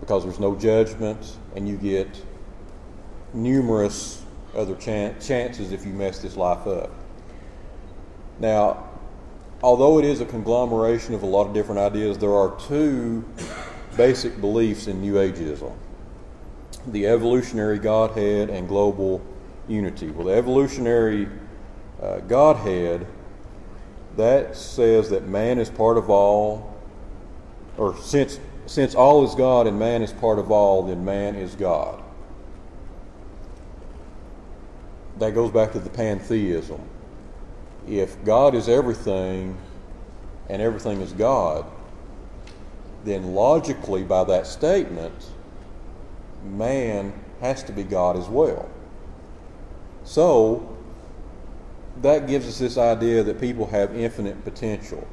because 0.00 0.24
there's 0.24 0.40
no 0.40 0.56
judgment, 0.56 1.38
and 1.54 1.68
you 1.68 1.76
get 1.76 2.08
numerous 3.32 4.24
other 4.56 4.74
chan- 4.74 5.20
chances 5.20 5.70
if 5.70 5.86
you 5.86 5.92
mess 5.92 6.18
this 6.18 6.36
life 6.36 6.66
up. 6.66 6.90
Now, 8.40 8.87
although 9.62 9.98
it 9.98 10.04
is 10.04 10.20
a 10.20 10.24
conglomeration 10.24 11.14
of 11.14 11.22
a 11.22 11.26
lot 11.26 11.46
of 11.46 11.54
different 11.54 11.80
ideas, 11.80 12.18
there 12.18 12.34
are 12.34 12.58
two 12.60 13.24
basic 13.96 14.40
beliefs 14.40 14.86
in 14.86 15.00
New 15.00 15.14
Ageism 15.14 15.74
the 16.86 17.06
evolutionary 17.06 17.78
Godhead 17.78 18.48
and 18.48 18.66
global 18.66 19.20
unity. 19.68 20.10
Well, 20.10 20.26
the 20.26 20.32
evolutionary 20.32 21.28
uh, 22.00 22.18
Godhead 22.20 23.06
that 24.16 24.56
says 24.56 25.10
that 25.10 25.28
man 25.28 25.58
is 25.58 25.68
part 25.68 25.98
of 25.98 26.08
all, 26.08 26.74
or 27.76 27.96
since 27.98 28.40
since 28.66 28.94
all 28.94 29.24
is 29.24 29.34
God 29.34 29.66
and 29.66 29.78
man 29.78 30.02
is 30.02 30.12
part 30.12 30.38
of 30.38 30.50
all, 30.50 30.82
then 30.82 31.04
man 31.04 31.36
is 31.36 31.54
God. 31.54 32.02
That 35.18 35.34
goes 35.34 35.50
back 35.50 35.72
to 35.72 35.78
the 35.78 35.90
pantheism. 35.90 36.80
If 37.88 38.22
God 38.24 38.54
is 38.54 38.68
everything 38.68 39.56
and 40.48 40.60
everything 40.60 41.00
is 41.00 41.12
God, 41.12 41.64
then 43.04 43.34
logically, 43.34 44.02
by 44.02 44.24
that 44.24 44.46
statement, 44.46 45.14
man 46.44 47.12
has 47.40 47.62
to 47.64 47.72
be 47.72 47.84
God 47.84 48.16
as 48.16 48.28
well. 48.28 48.68
So, 50.04 50.76
that 52.02 52.26
gives 52.26 52.46
us 52.46 52.58
this 52.58 52.78
idea 52.78 53.22
that 53.22 53.40
people 53.40 53.66
have 53.66 53.94
infinite 53.96 54.44
potential. 54.44 55.06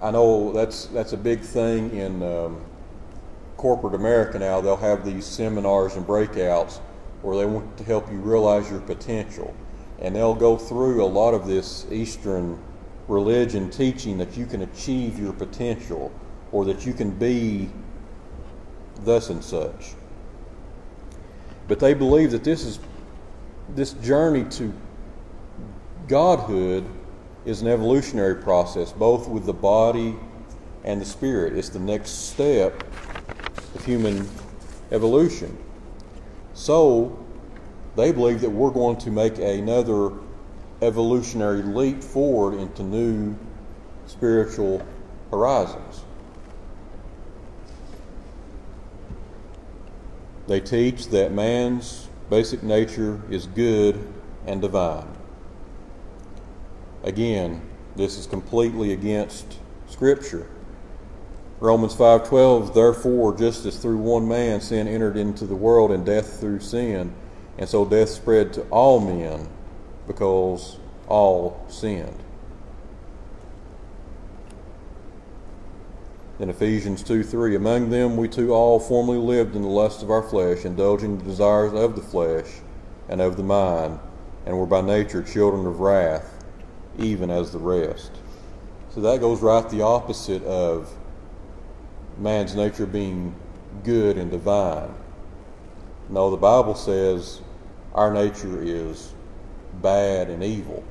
I 0.00 0.10
know 0.10 0.52
that's 0.52 0.86
that's 0.86 1.12
a 1.12 1.16
big 1.16 1.40
thing 1.40 1.90
in 1.96 2.22
um, 2.22 2.60
corporate 3.56 3.94
America 3.94 4.38
now. 4.38 4.60
They'll 4.60 4.76
have 4.76 5.04
these 5.04 5.24
seminars 5.24 5.94
and 5.94 6.06
breakouts 6.06 6.78
where 7.22 7.36
they 7.36 7.46
want 7.46 7.76
to 7.78 7.84
help 7.84 8.10
you 8.10 8.18
realize 8.18 8.68
your 8.70 8.80
potential, 8.80 9.54
and 10.02 10.14
they'll 10.16 10.34
go 10.34 10.56
through 10.56 11.02
a 11.02 11.06
lot 11.06 11.32
of 11.32 11.46
this 11.46 11.86
Eastern 11.90 12.58
religion 13.06 13.70
teaching 13.70 14.18
that 14.18 14.36
you 14.36 14.44
can 14.46 14.62
achieve 14.62 15.18
your 15.18 15.32
potential 15.32 16.12
or 16.50 16.64
that 16.64 16.84
you 16.84 16.92
can 16.92 17.10
be 17.10 17.70
thus 19.04 19.30
and 19.30 19.42
such. 19.42 19.92
But 21.68 21.78
they 21.78 21.94
believe 21.94 22.32
that 22.32 22.44
this 22.44 22.64
is 22.64 22.80
this 23.74 23.92
journey 23.94 24.44
to 24.50 24.74
godhood 26.08 26.84
is 27.44 27.62
an 27.62 27.68
evolutionary 27.68 28.34
process, 28.34 28.92
both 28.92 29.28
with 29.28 29.46
the 29.46 29.52
body 29.52 30.16
and 30.84 31.00
the 31.00 31.04
spirit. 31.04 31.56
It's 31.56 31.68
the 31.68 31.78
next 31.78 32.30
step 32.30 32.82
of 33.74 33.84
human 33.84 34.28
evolution. 34.90 35.56
So, 36.54 37.21
they 37.96 38.12
believe 38.12 38.40
that 38.40 38.50
we're 38.50 38.70
going 38.70 38.96
to 38.98 39.10
make 39.10 39.38
another 39.38 40.12
evolutionary 40.80 41.62
leap 41.62 42.02
forward 42.02 42.54
into 42.58 42.82
new 42.82 43.36
spiritual 44.06 44.84
horizons. 45.30 46.04
They 50.48 50.60
teach 50.60 51.08
that 51.08 51.32
man's 51.32 52.08
basic 52.28 52.62
nature 52.62 53.20
is 53.30 53.46
good 53.46 54.12
and 54.46 54.60
divine. 54.60 55.06
Again, 57.04 57.62
this 57.96 58.18
is 58.18 58.26
completely 58.26 58.92
against 58.92 59.58
Scripture. 59.88 60.46
Romans 61.60 61.94
5:12 61.94 62.74
Therefore 62.74 63.36
just 63.36 63.64
as 63.66 63.76
through 63.76 63.98
one 63.98 64.26
man 64.26 64.60
sin 64.60 64.88
entered 64.88 65.16
into 65.16 65.46
the 65.46 65.54
world 65.54 65.92
and 65.92 66.04
death 66.04 66.40
through 66.40 66.60
sin 66.60 67.12
and 67.58 67.68
so 67.68 67.84
death 67.84 68.08
spread 68.08 68.52
to 68.54 68.62
all 68.70 69.00
men 69.00 69.48
because 70.06 70.78
all 71.08 71.64
sinned. 71.68 72.18
In 76.38 76.50
Ephesians 76.50 77.02
2 77.02 77.22
3, 77.22 77.54
among 77.54 77.90
them 77.90 78.16
we 78.16 78.26
too 78.26 78.52
all 78.52 78.80
formerly 78.80 79.18
lived 79.18 79.54
in 79.54 79.62
the 79.62 79.68
lust 79.68 80.02
of 80.02 80.10
our 80.10 80.22
flesh, 80.22 80.64
indulging 80.64 81.18
the 81.18 81.24
desires 81.24 81.72
of 81.72 81.94
the 81.94 82.02
flesh 82.02 82.46
and 83.08 83.20
of 83.20 83.36
the 83.36 83.42
mind, 83.42 84.00
and 84.44 84.58
were 84.58 84.66
by 84.66 84.80
nature 84.80 85.22
children 85.22 85.66
of 85.66 85.78
wrath, 85.78 86.44
even 86.98 87.30
as 87.30 87.52
the 87.52 87.58
rest. 87.58 88.10
So 88.90 89.00
that 89.02 89.20
goes 89.20 89.40
right 89.40 89.68
the 89.70 89.82
opposite 89.82 90.42
of 90.44 90.92
man's 92.18 92.54
nature 92.54 92.86
being 92.86 93.34
good 93.84 94.16
and 94.18 94.30
divine. 94.30 94.94
No, 96.08 96.30
the 96.30 96.36
Bible 96.36 96.74
says 96.74 97.40
our 97.94 98.12
nature 98.12 98.62
is 98.62 99.12
bad 99.80 100.28
and 100.28 100.42
evil. 100.42 100.82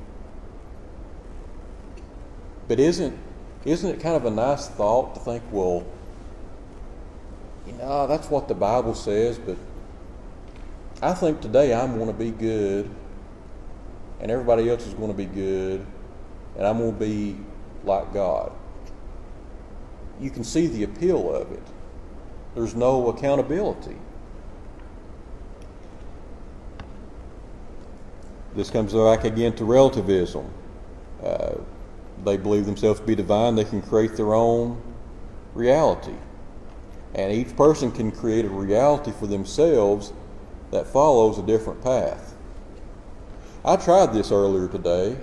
But 2.68 2.78
isn't 2.80 3.18
isn't 3.64 3.90
it 3.90 4.00
kind 4.00 4.16
of 4.16 4.24
a 4.24 4.30
nice 4.30 4.68
thought 4.68 5.14
to 5.14 5.20
think, 5.20 5.42
well, 5.52 5.84
you 7.66 7.72
know, 7.74 8.06
that's 8.08 8.28
what 8.28 8.48
the 8.48 8.54
Bible 8.54 8.94
says, 8.94 9.38
but 9.38 9.56
I 11.00 11.14
think 11.14 11.40
today 11.40 11.72
I'm 11.72 11.96
going 11.96 12.08
to 12.08 12.12
be 12.12 12.30
good, 12.30 12.90
and 14.20 14.30
everybody 14.30 14.68
else 14.68 14.86
is 14.86 14.94
going 14.94 15.10
to 15.10 15.16
be 15.16 15.26
good, 15.26 15.86
and 16.56 16.66
I'm 16.66 16.78
going 16.78 16.92
to 16.92 16.98
be 16.98 17.38
like 17.84 18.12
God. 18.12 18.52
You 20.20 20.30
can 20.30 20.44
see 20.44 20.66
the 20.66 20.82
appeal 20.84 21.34
of 21.34 21.52
it. 21.52 21.62
There's 22.54 22.74
no 22.74 23.08
accountability. 23.08 23.96
This 28.54 28.70
comes 28.70 28.92
back 28.92 29.24
again 29.24 29.54
to 29.54 29.64
relativism. 29.64 30.52
Uh, 31.22 31.54
they 32.24 32.36
believe 32.36 32.66
themselves 32.66 33.00
to 33.00 33.06
be 33.06 33.14
divine, 33.14 33.54
they 33.54 33.64
can 33.64 33.82
create 33.82 34.16
their 34.16 34.34
own 34.34 34.80
reality. 35.54 36.14
And 37.14 37.32
each 37.32 37.56
person 37.56 37.90
can 37.92 38.10
create 38.10 38.44
a 38.44 38.48
reality 38.48 39.12
for 39.12 39.26
themselves 39.26 40.12
that 40.70 40.86
follows 40.86 41.38
a 41.38 41.42
different 41.42 41.82
path. 41.82 42.34
I 43.64 43.76
tried 43.76 44.12
this 44.12 44.32
earlier 44.32 44.68
today. 44.68 45.16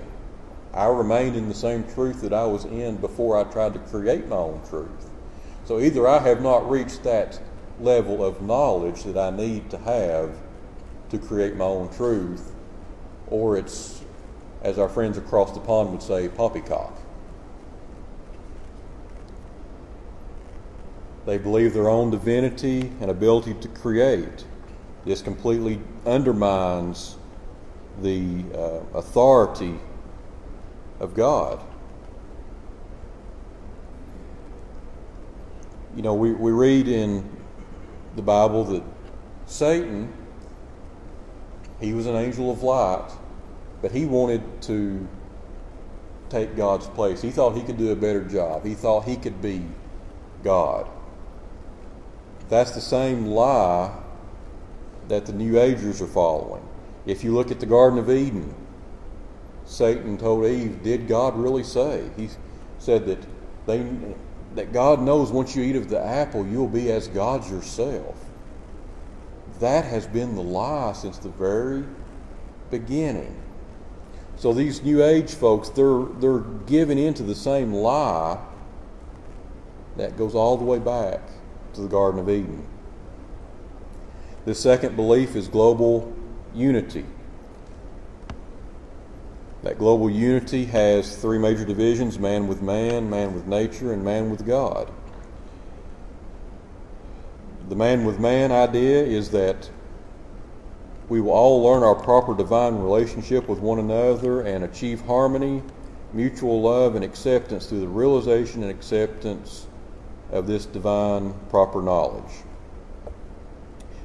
I 0.74 0.86
remained 0.86 1.36
in 1.36 1.50
the 1.50 1.56
same 1.56 1.84
truth 1.84 2.22
that 2.22 2.34
I 2.34 2.46
was 2.46 2.66
in 2.66 2.98
before 2.98 3.38
I 3.38 3.44
tried 3.44 3.74
to 3.74 3.80
create 3.80 4.28
my 4.28 4.36
own 4.36 4.62
truth. 4.70 5.10
So 5.66 5.80
either 5.80 6.08
I 6.08 6.20
have 6.20 6.42
not 6.42 6.70
reached 6.70 7.04
that 7.04 7.40
level 7.80 8.24
of 8.24 8.42
knowledge 8.42 9.04
that 9.04 9.18
I 9.18 9.36
need 9.36 9.70
to 9.72 9.78
have 9.80 10.36
to 11.10 11.18
create 11.18 11.56
my 11.56 11.66
own 11.66 11.90
truth, 11.90 12.54
or 13.30 13.58
it's 13.58 14.02
as 14.62 14.78
our 14.78 14.90
friends 14.90 15.18
across 15.18 15.54
the 15.54 15.60
pond 15.60 15.92
would 15.92 16.04
say, 16.04 16.28
poppycock. 16.28 16.94
They 21.26 21.38
believe 21.38 21.74
their 21.74 21.90
own 21.90 22.10
divinity 22.10 22.92
and 23.00 23.12
ability 23.12 23.54
to 23.56 23.68
create. 23.68 24.46
This 25.06 25.22
completely 25.22 25.80
undermines 26.06 27.18
the 28.02 28.44
uh, 28.54 28.98
authority 28.98 29.76
of 31.00 31.14
God. 31.14 31.60
You 35.96 36.02
know, 36.02 36.14
we, 36.14 36.34
we 36.34 36.52
read 36.52 36.88
in 36.88 37.30
the 38.16 38.22
Bible 38.22 38.64
that 38.66 38.84
Satan, 39.46 40.14
he 41.80 41.94
was 41.94 42.06
an 42.06 42.16
angel 42.16 42.52
of 42.52 42.64
light, 42.64 43.10
but 43.82 43.92
he 43.92 44.06
wanted 44.06 44.62
to 44.64 45.08
take 46.30 46.56
God's 46.56 46.88
place. 46.88 47.22
He 47.22 47.32
thought 47.32 47.56
he 47.56 47.64
could 47.64 47.78
do 47.78 47.92
a 47.92 47.96
better 47.96 48.24
job. 48.24 48.66
He 48.66 48.76
thought 48.76 49.06
he 49.06 49.16
could 49.16 49.42
be 49.42 49.66
God. 50.44 50.88
That's 52.50 52.72
the 52.72 52.82
same 52.82 53.28
lie 53.28 53.96
that 55.08 55.26
the 55.26 55.34
New 55.34 55.60
Agers 55.60 56.02
are 56.02 56.08
following. 56.08 56.64
If 57.06 57.24
you 57.24 57.34
look 57.34 57.52
at 57.52 57.60
the 57.60 57.66
Garden 57.66 57.98
of 58.00 58.10
Eden, 58.10 58.54
Satan 59.66 60.18
told 60.18 60.46
Eve, 60.46 60.84
Did 60.84 61.08
God 61.08 61.38
really 61.38 61.64
say? 61.64 62.10
He 62.16 62.30
said 62.80 63.06
that 63.08 63.26
they 63.66 63.86
that 64.56 64.74
God 64.74 65.02
knows 65.02 65.32
once 65.32 65.56
you 65.56 65.64
eat 65.64 65.76
of 65.76 65.90
the 65.90 66.04
apple, 66.04 66.46
you'll 66.46 66.68
be 66.68 66.92
as 66.92 67.08
God 67.08 67.48
yourself. 67.50 68.16
That 69.60 69.86
has 69.86 70.08
been 70.08 70.36
the 70.36 70.42
lie 70.42 70.94
since 70.94 71.20
the 71.20 71.30
very 71.30 71.86
beginning. 72.72 73.36
So 74.40 74.54
these 74.54 74.82
New 74.82 75.04
Age 75.04 75.34
folks, 75.34 75.68
they're, 75.68 76.06
they're 76.22 76.40
giving 76.66 76.98
into 76.98 77.24
the 77.24 77.36
same 77.36 77.74
lie 77.74 78.40
that 79.98 80.16
goes 80.18 80.34
all 80.34 80.56
the 80.56 80.64
way 80.64 80.80
back 80.80 81.20
to 81.74 81.82
the 81.82 81.90
Garden 81.90 82.22
of 82.22 82.30
Eden. 82.30 82.66
The 84.46 84.56
second 84.56 84.96
belief 84.96 85.36
is 85.36 85.50
global 85.50 86.16
unity. 86.56 87.04
That 89.64 89.78
global 89.78 90.10
unity 90.10 90.64
has 90.64 91.18
three 91.18 91.38
major 91.38 91.66
divisions 91.66 92.18
man 92.18 92.48
with 92.48 92.62
man, 92.62 93.10
man 93.10 93.36
with 93.36 93.46
nature, 93.46 93.92
and 93.92 94.06
man 94.06 94.30
with 94.30 94.46
God. 94.46 94.90
The 97.68 97.76
man 97.76 98.06
with 98.06 98.22
man 98.22 98.54
idea 98.54 99.04
is 99.04 99.32
that 99.32 99.70
we 101.10 101.20
will 101.20 101.32
all 101.32 101.64
learn 101.64 101.82
our 101.82 101.96
proper 101.96 102.36
divine 102.36 102.76
relationship 102.76 103.50
with 103.50 103.60
one 103.60 103.80
another 103.80 104.42
and 104.42 104.64
achieve 104.64 105.02
harmony, 105.02 105.64
mutual 106.14 106.62
love, 106.62 106.96
and 106.96 107.04
acceptance 107.04 107.66
through 107.66 107.82
the 107.82 107.88
realization 107.88 108.62
and 108.62 108.72
acceptance 108.72 109.68
of 110.32 110.46
this 110.46 110.68
divine 110.68 111.34
proper 111.50 111.82
knowledge. 111.82 112.32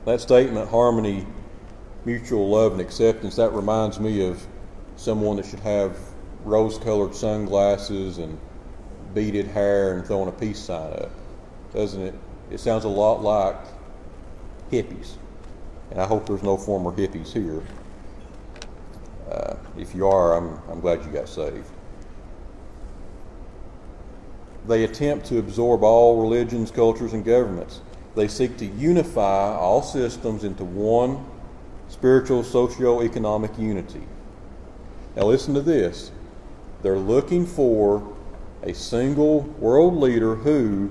That 0.07 0.21
statement, 0.21 0.71
harmony, 0.71 1.27
mutual 2.07 2.49
love, 2.49 2.73
and 2.73 2.81
acceptance, 2.81 3.37
that 3.37 3.53
reminds 3.53 4.01
me 4.01 4.27
of 4.27 4.43
someone 4.97 5.37
that 5.37 5.47
should 5.47 5.61
have 5.61 5.99
rose 6.45 6.79
colored 6.79 7.15
sunglasses 7.15 8.19
and 8.19 8.39
beaded 9.13 9.47
hair 9.47 9.95
and 9.97 10.07
throwing 10.07 10.29
a 10.29 10.33
peace 10.33 10.59
sign 10.59 10.93
up. 10.95 11.11
Doesn't 11.75 12.01
it? 12.01 12.15
It 12.51 12.61
sounds 12.61 12.85
a 12.85 12.89
lot 12.89 13.23
like 13.23 13.57
hippies. 14.71 15.17
And 15.91 16.01
I 16.01 16.07
hope 16.07 16.27
there's 16.27 16.43
no 16.43 16.57
former 16.57 16.91
hippies 16.91 17.33
here. 17.33 17.63
Uh, 19.31 19.57
if 19.79 19.95
you 19.95 20.07
are, 20.07 20.37
I'm, 20.37 20.59
I'm 20.71 20.81
glad 20.81 21.05
you 21.05 21.11
got 21.11 21.29
saved. 21.29 21.67
They 24.67 24.85
attempt 24.85 25.27
to 25.27 25.39
absorb 25.39 25.83
all 25.83 26.21
religions, 26.21 26.71
cultures, 26.71 27.13
and 27.13 27.25
governments. 27.25 27.81
They 28.15 28.29
seek 28.29 28.57
to 28.59 28.67
unify 28.67 29.55
all 29.55 29.83
systems 29.83 30.45
into 30.45 30.65
one 30.65 31.25
spiritual, 31.89 32.43
socio-economic 32.43 33.59
unity. 33.59 34.03
Now 35.17 35.25
listen 35.25 35.55
to 35.55 35.61
this. 35.61 36.11
They're 36.83 36.99
looking 36.99 37.47
for 37.47 38.17
a 38.63 38.75
single 38.75 39.41
world 39.41 39.97
leader 39.97 40.35
who, 40.35 40.91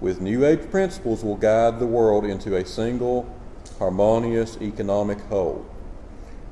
with 0.00 0.20
New 0.20 0.44
Age 0.44 0.70
principles, 0.70 1.22
will 1.24 1.36
guide 1.36 1.78
the 1.78 1.86
world 1.86 2.24
into 2.24 2.56
a 2.56 2.64
single, 2.64 3.33
harmonious 3.78 4.56
economic 4.60 5.20
whole. 5.22 5.64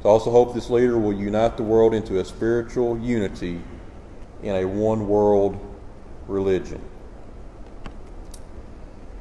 To 0.03 0.09
also 0.09 0.31
hope 0.31 0.55
this 0.55 0.71
leader 0.71 0.99
will 0.99 1.13
unite 1.13 1.57
the 1.57 1.63
world 1.63 1.95
into 1.95 2.19
a 2.19 2.25
spiritual 2.25 2.99
unity 2.99 3.61
in 4.43 4.57
a 4.57 4.65
one 4.65 5.07
world 5.07 5.59
religion. 6.27 6.81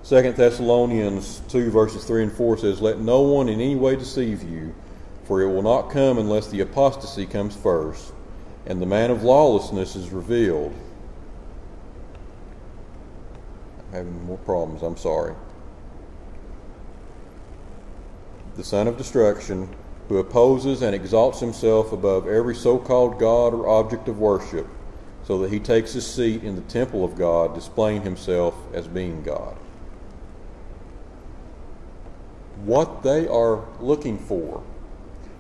2 0.04 0.34
Thessalonians 0.34 1.42
2, 1.50 1.70
verses 1.70 2.04
3 2.06 2.24
and 2.24 2.32
4 2.32 2.58
says, 2.58 2.82
Let 2.82 3.00
no 3.00 3.22
one 3.22 3.48
in 3.48 3.62
any 3.62 3.76
way 3.76 3.96
deceive 3.96 4.42
you, 4.44 4.74
for 5.26 5.42
it 5.42 5.48
will 5.48 5.62
not 5.62 5.92
come 5.92 6.18
unless 6.18 6.48
the 6.48 6.62
apostasy 6.62 7.26
comes 7.26 7.56
first, 7.56 8.12
and 8.66 8.82
the 8.82 8.86
man 8.86 9.12
of 9.12 9.24
lawlessness 9.24 9.96
is 9.96 10.10
revealed. 10.10 10.74
I'm 13.78 13.94
having 13.94 14.26
more 14.26 14.40
problems, 14.40 14.82
I'm 14.82 14.98
sorry. 14.98 15.36
The 18.56 18.64
son 18.64 18.88
of 18.88 18.98
destruction, 18.98 19.70
who 20.10 20.18
opposes 20.18 20.82
and 20.82 20.94
exalts 20.94 21.40
himself 21.40 21.94
above 21.94 22.28
every 22.28 22.56
so 22.56 22.78
called 22.78 23.18
God 23.18 23.54
or 23.54 23.68
object 23.68 24.10
of 24.10 24.20
worship, 24.20 24.68
so 25.24 25.40
that 25.40 25.52
he 25.52 25.60
takes 25.60 25.94
his 25.94 26.06
seat 26.06 26.44
in 26.44 26.56
the 26.56 26.62
temple 26.64 27.06
of 27.06 27.16
God, 27.16 27.54
displaying 27.54 28.02
himself 28.02 28.56
as 28.74 28.88
being 28.88 29.24
God. 29.24 29.56
What 32.66 33.04
they 33.04 33.28
are 33.28 33.64
looking 33.80 34.18
for, 34.18 34.62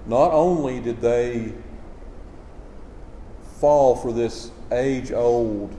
not 0.05 0.31
only 0.31 0.79
did 0.79 1.01
they 1.01 1.53
fall 3.59 3.95
for 3.95 4.13
this 4.13 4.51
age 4.71 5.11
old 5.11 5.75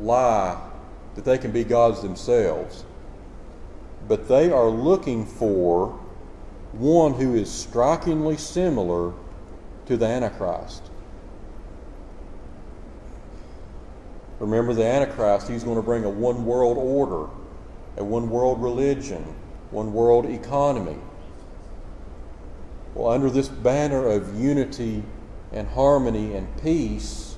lie 0.00 0.60
that 1.14 1.24
they 1.24 1.38
can 1.38 1.50
be 1.50 1.62
gods 1.62 2.02
themselves, 2.02 2.84
but 4.08 4.28
they 4.28 4.50
are 4.50 4.68
looking 4.68 5.26
for 5.26 5.97
one 6.72 7.14
who 7.14 7.34
is 7.34 7.50
strikingly 7.50 8.36
similar 8.36 9.12
to 9.86 9.96
the 9.96 10.06
Antichrist. 10.06 10.82
Remember, 14.38 14.72
the 14.72 14.84
Antichrist, 14.84 15.48
he's 15.48 15.64
going 15.64 15.76
to 15.76 15.82
bring 15.82 16.04
a 16.04 16.10
one 16.10 16.44
world 16.44 16.76
order, 16.78 17.28
a 17.96 18.04
one 18.04 18.30
world 18.30 18.62
religion, 18.62 19.24
one 19.70 19.92
world 19.92 20.26
economy. 20.26 20.98
Well, 22.94 23.12
under 23.12 23.30
this 23.30 23.48
banner 23.48 24.06
of 24.06 24.38
unity 24.38 25.02
and 25.52 25.66
harmony 25.68 26.34
and 26.34 26.62
peace, 26.62 27.36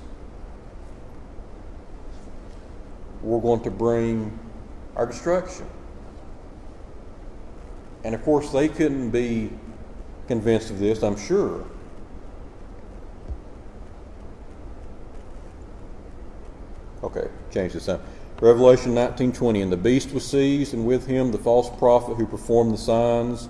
we're 3.21 3.41
going 3.41 3.61
to 3.61 3.71
bring 3.71 4.37
our 4.95 5.05
destruction. 5.05 5.67
And 8.03 8.15
of 8.15 8.23
course, 8.23 8.51
they 8.51 8.67
couldn't 8.67 9.11
be 9.11 9.51
convinced 10.27 10.71
of 10.71 10.79
this, 10.79 11.03
I'm 11.03 11.17
sure. 11.17 11.65
Okay, 17.03 17.27
change 17.51 17.73
this 17.73 17.89
up. 17.89 18.01
Revelation 18.41 18.93
19:20 18.95 19.61
and 19.61 19.71
the 19.71 19.77
beast 19.77 20.13
was 20.13 20.25
seized 20.25 20.73
and 20.73 20.85
with 20.85 21.05
him 21.05 21.31
the 21.31 21.37
false 21.37 21.69
prophet 21.77 22.17
who 22.17 22.25
performed 22.25 22.73
the 22.73 22.77
signs 22.77 23.49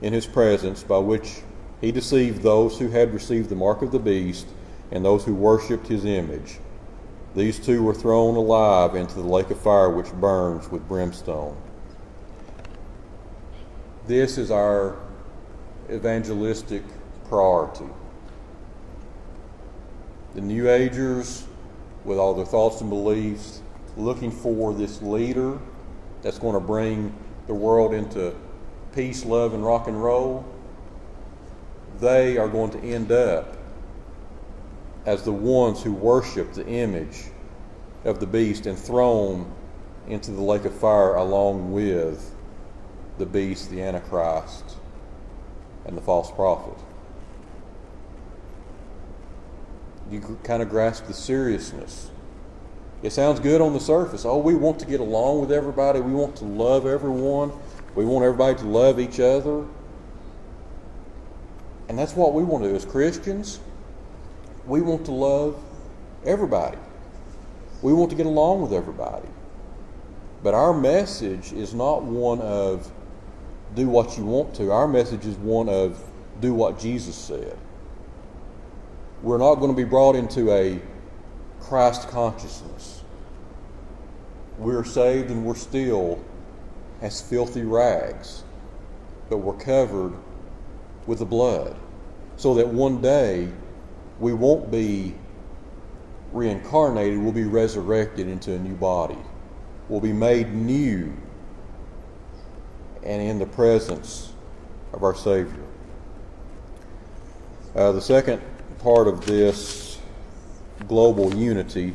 in 0.00 0.12
his 0.12 0.26
presence 0.26 0.84
by 0.84 0.98
which 0.98 1.42
he 1.80 1.90
deceived 1.90 2.42
those 2.42 2.78
who 2.78 2.88
had 2.88 3.12
received 3.12 3.48
the 3.48 3.56
mark 3.56 3.82
of 3.82 3.90
the 3.90 3.98
beast 3.98 4.46
and 4.90 5.04
those 5.04 5.24
who 5.24 5.34
worshipped 5.34 5.88
his 5.88 6.04
image. 6.04 6.58
These 7.34 7.58
two 7.58 7.82
were 7.82 7.94
thrown 7.94 8.36
alive 8.36 8.94
into 8.94 9.14
the 9.14 9.28
lake 9.28 9.50
of 9.50 9.58
fire 9.60 9.90
which 9.90 10.12
burns 10.12 10.70
with 10.70 10.88
brimstone. 10.88 11.56
This 14.08 14.38
is 14.38 14.50
our 14.50 14.96
evangelistic 15.90 16.82
priority. 17.28 17.84
The 20.34 20.40
New 20.40 20.70
Agers, 20.70 21.46
with 22.06 22.16
all 22.16 22.32
their 22.32 22.46
thoughts 22.46 22.80
and 22.80 22.88
beliefs, 22.88 23.60
looking 23.98 24.30
for 24.30 24.72
this 24.72 25.02
leader 25.02 25.58
that's 26.22 26.38
going 26.38 26.54
to 26.54 26.60
bring 26.60 27.14
the 27.48 27.52
world 27.52 27.92
into 27.92 28.34
peace, 28.94 29.26
love, 29.26 29.52
and 29.52 29.62
rock 29.62 29.88
and 29.88 30.02
roll, 30.02 30.42
they 32.00 32.38
are 32.38 32.48
going 32.48 32.70
to 32.70 32.80
end 32.80 33.12
up 33.12 33.58
as 35.04 35.22
the 35.22 35.32
ones 35.32 35.82
who 35.82 35.92
worship 35.92 36.54
the 36.54 36.66
image 36.66 37.24
of 38.06 38.20
the 38.20 38.26
beast 38.26 38.64
and 38.64 38.78
thrown 38.78 39.52
into 40.06 40.30
the 40.30 40.40
lake 40.40 40.64
of 40.64 40.74
fire 40.74 41.16
along 41.16 41.70
with 41.72 42.34
the 43.18 43.26
beast, 43.26 43.70
the 43.70 43.82
Antichrist, 43.82 44.76
and 45.84 45.96
the 45.96 46.00
false 46.00 46.30
prophet. 46.30 46.78
You 50.10 50.38
kind 50.42 50.62
of 50.62 50.70
grasp 50.70 51.06
the 51.06 51.14
seriousness. 51.14 52.10
It 53.02 53.10
sounds 53.10 53.40
good 53.40 53.60
on 53.60 53.74
the 53.74 53.80
surface. 53.80 54.24
Oh, 54.24 54.38
we 54.38 54.54
want 54.54 54.78
to 54.80 54.86
get 54.86 55.00
along 55.00 55.40
with 55.40 55.52
everybody. 55.52 56.00
We 56.00 56.12
want 56.12 56.36
to 56.36 56.44
love 56.44 56.86
everyone. 56.86 57.52
We 57.94 58.04
want 58.04 58.24
everybody 58.24 58.58
to 58.58 58.64
love 58.66 58.98
each 58.98 59.20
other. 59.20 59.64
And 61.88 61.98
that's 61.98 62.14
what 62.14 62.34
we 62.34 62.42
want 62.42 62.64
to 62.64 62.70
do 62.70 62.76
as 62.76 62.84
Christians. 62.84 63.60
We 64.66 64.80
want 64.80 65.04
to 65.06 65.12
love 65.12 65.62
everybody. 66.24 66.78
We 67.82 67.92
want 67.92 68.10
to 68.10 68.16
get 68.16 68.26
along 68.26 68.62
with 68.62 68.72
everybody. 68.72 69.28
But 70.42 70.54
our 70.54 70.72
message 70.72 71.52
is 71.52 71.74
not 71.74 72.02
one 72.02 72.40
of 72.40 72.90
do 73.74 73.88
what 73.88 74.16
you 74.16 74.24
want 74.24 74.54
to. 74.56 74.72
Our 74.72 74.88
message 74.88 75.26
is 75.26 75.36
one 75.36 75.68
of 75.68 76.02
do 76.40 76.54
what 76.54 76.78
Jesus 76.78 77.16
said. 77.16 77.56
We're 79.22 79.38
not 79.38 79.56
going 79.56 79.70
to 79.70 79.76
be 79.76 79.88
brought 79.88 80.14
into 80.14 80.52
a 80.52 80.80
Christ 81.60 82.08
consciousness. 82.08 83.02
We're 84.58 84.84
saved 84.84 85.30
and 85.30 85.44
we're 85.44 85.54
still 85.54 86.22
as 87.00 87.20
filthy 87.20 87.62
rags, 87.62 88.42
but 89.28 89.38
we're 89.38 89.58
covered 89.58 90.14
with 91.06 91.20
the 91.20 91.24
blood 91.24 91.76
so 92.36 92.54
that 92.54 92.68
one 92.68 93.00
day 93.00 93.48
we 94.20 94.32
won't 94.32 94.70
be 94.70 95.14
reincarnated, 96.32 97.18
we'll 97.18 97.32
be 97.32 97.44
resurrected 97.44 98.28
into 98.28 98.52
a 98.52 98.58
new 98.58 98.74
body. 98.74 99.18
We'll 99.88 100.00
be 100.00 100.12
made 100.12 100.52
new 100.52 101.12
and 103.02 103.22
in 103.22 103.38
the 103.38 103.46
presence 103.46 104.32
of 104.92 105.02
our 105.02 105.14
Savior. 105.14 105.64
Uh, 107.74 107.92
the 107.92 108.00
second 108.00 108.42
part 108.78 109.06
of 109.06 109.24
this 109.26 109.98
global 110.86 111.34
unity, 111.34 111.94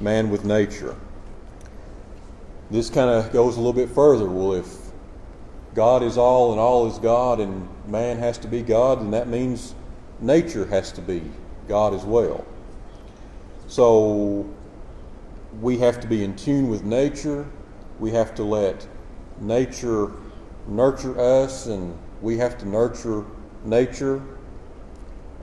man 0.00 0.30
with 0.30 0.44
nature. 0.44 0.96
This 2.70 2.88
kind 2.88 3.10
of 3.10 3.32
goes 3.32 3.56
a 3.56 3.58
little 3.58 3.72
bit 3.72 3.88
further. 3.88 4.26
Well, 4.26 4.52
if 4.52 4.76
God 5.74 6.02
is 6.02 6.16
all 6.16 6.52
and 6.52 6.60
all 6.60 6.86
is 6.86 6.98
God 6.98 7.40
and 7.40 7.68
man 7.86 8.18
has 8.18 8.38
to 8.38 8.48
be 8.48 8.62
God, 8.62 9.00
then 9.00 9.10
that 9.10 9.28
means 9.28 9.74
nature 10.20 10.66
has 10.66 10.92
to 10.92 11.00
be 11.00 11.22
God 11.68 11.94
as 11.94 12.04
well. 12.04 12.44
So 13.66 14.48
we 15.60 15.78
have 15.78 16.00
to 16.00 16.06
be 16.06 16.24
in 16.24 16.36
tune 16.36 16.68
with 16.68 16.84
nature. 16.84 17.46
We 17.98 18.10
have 18.12 18.34
to 18.36 18.44
let 18.44 18.86
nature 19.40 20.12
nurture 20.66 21.18
us 21.18 21.66
and 21.66 21.96
we 22.20 22.38
have 22.38 22.58
to 22.58 22.68
nurture 22.68 23.24
nature. 23.64 24.22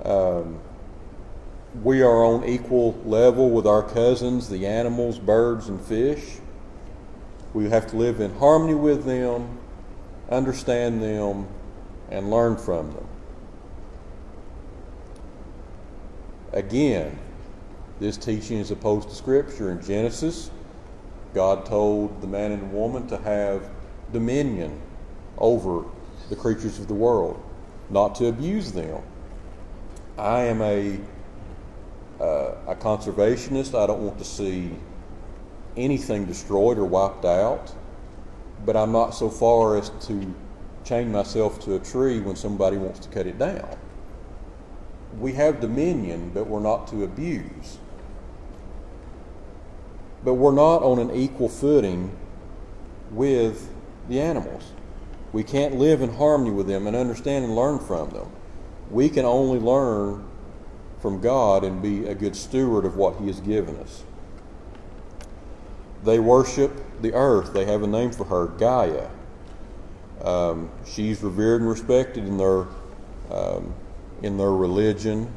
Um, 0.04 0.60
we 1.84 2.02
are 2.02 2.24
on 2.24 2.46
equal 2.46 2.94
level 3.06 3.50
with 3.50 3.68
our 3.68 3.84
cousins, 3.84 4.50
the 4.50 4.66
animals, 4.66 5.20
birds, 5.20 5.68
and 5.70 5.80
fish. 5.82 6.38
We 7.54 7.70
have 7.70 7.88
to 7.88 7.96
live 7.96 8.20
in 8.20 8.34
harmony 8.36 8.76
with 8.76 9.06
them, 9.06 9.58
understand 10.30 11.02
them, 11.02 11.48
and 12.10 12.32
learn 12.32 12.58
from 12.58 12.92
them. 12.94 13.08
Again, 16.54 17.20
This 18.00 18.16
teaching 18.16 18.60
is 18.60 18.70
opposed 18.70 19.10
to 19.10 19.16
Scripture. 19.16 19.72
In 19.72 19.82
Genesis, 19.82 20.52
God 21.34 21.66
told 21.66 22.22
the 22.22 22.28
man 22.28 22.52
and 22.52 22.72
woman 22.72 23.08
to 23.08 23.18
have 23.18 23.70
dominion 24.14 24.80
over 25.38 25.86
the 26.30 26.36
creatures 26.36 26.80
of 26.80 26.88
the 26.88 26.94
world, 26.94 27.42
not 27.90 28.16
to 28.16 28.28
abuse 28.28 28.72
them. 28.72 29.02
I 30.18 30.42
am 30.42 30.62
a 30.62 31.00
uh, 32.20 32.56
a 32.68 32.76
conservationist. 32.76 33.78
I 33.78 33.86
don't 33.86 34.02
want 34.02 34.18
to 34.18 34.26
see 34.26 34.72
anything 35.76 36.26
destroyed 36.26 36.78
or 36.78 36.86
wiped 36.86 37.26
out, 37.26 37.74
but 38.66 38.76
I'm 38.76 38.92
not 38.92 39.12
so 39.12 39.30
far 39.30 39.78
as 39.78 39.90
to 40.08 40.34
chain 40.84 41.12
myself 41.12 41.60
to 41.66 41.76
a 41.76 41.80
tree 41.80 42.20
when 42.20 42.36
somebody 42.36 42.78
wants 42.78 43.00
to 43.00 43.10
cut 43.10 43.28
it 43.28 43.38
down. 43.38 43.78
We 45.20 45.34
have 45.34 45.60
dominion, 45.60 46.32
but 46.34 46.48
we're 46.48 46.60
not 46.60 46.88
to 46.88 47.04
abuse. 47.04 47.78
But 50.24 50.36
we're 50.36 50.54
not 50.54 50.82
on 50.82 51.00
an 51.00 51.12
equal 51.12 51.50
footing 51.50 52.18
with 53.12 53.70
the 54.10 54.20
animals. 54.20 54.72
We 55.34 55.44
can't 55.44 55.76
live 55.76 56.02
in 56.02 56.16
harmony 56.16 56.52
with 56.52 56.68
them 56.68 56.88
and 56.88 56.96
understand 56.96 57.46
and 57.46 57.56
learn 57.56 57.80
from 57.80 58.10
them. 58.12 58.32
We 58.90 59.10
can 59.10 59.26
only 59.26 59.60
learn 59.60 60.26
from 61.00 61.20
God 61.20 61.64
and 61.64 61.82
be 61.82 62.06
a 62.08 62.16
good 62.16 62.36
steward 62.36 62.86
of 62.86 62.96
what 62.96 63.18
He 63.18 63.28
has 63.28 63.40
given 63.40 63.76
us. 63.78 64.04
They 66.04 66.20
worship 66.20 66.72
the 67.02 67.14
earth. 67.14 67.54
They 67.54 67.66
have 67.66 67.84
a 67.84 67.88
name 67.88 68.12
for 68.12 68.24
her, 68.26 68.48
Gaia. 68.48 69.10
Um, 70.24 70.72
she's 70.86 71.22
revered 71.22 71.62
and 71.62 71.70
respected 71.70 72.26
in 72.26 72.38
their 72.38 72.66
um, 73.30 73.74
in 74.24 74.38
their 74.38 74.52
religion, 74.52 75.32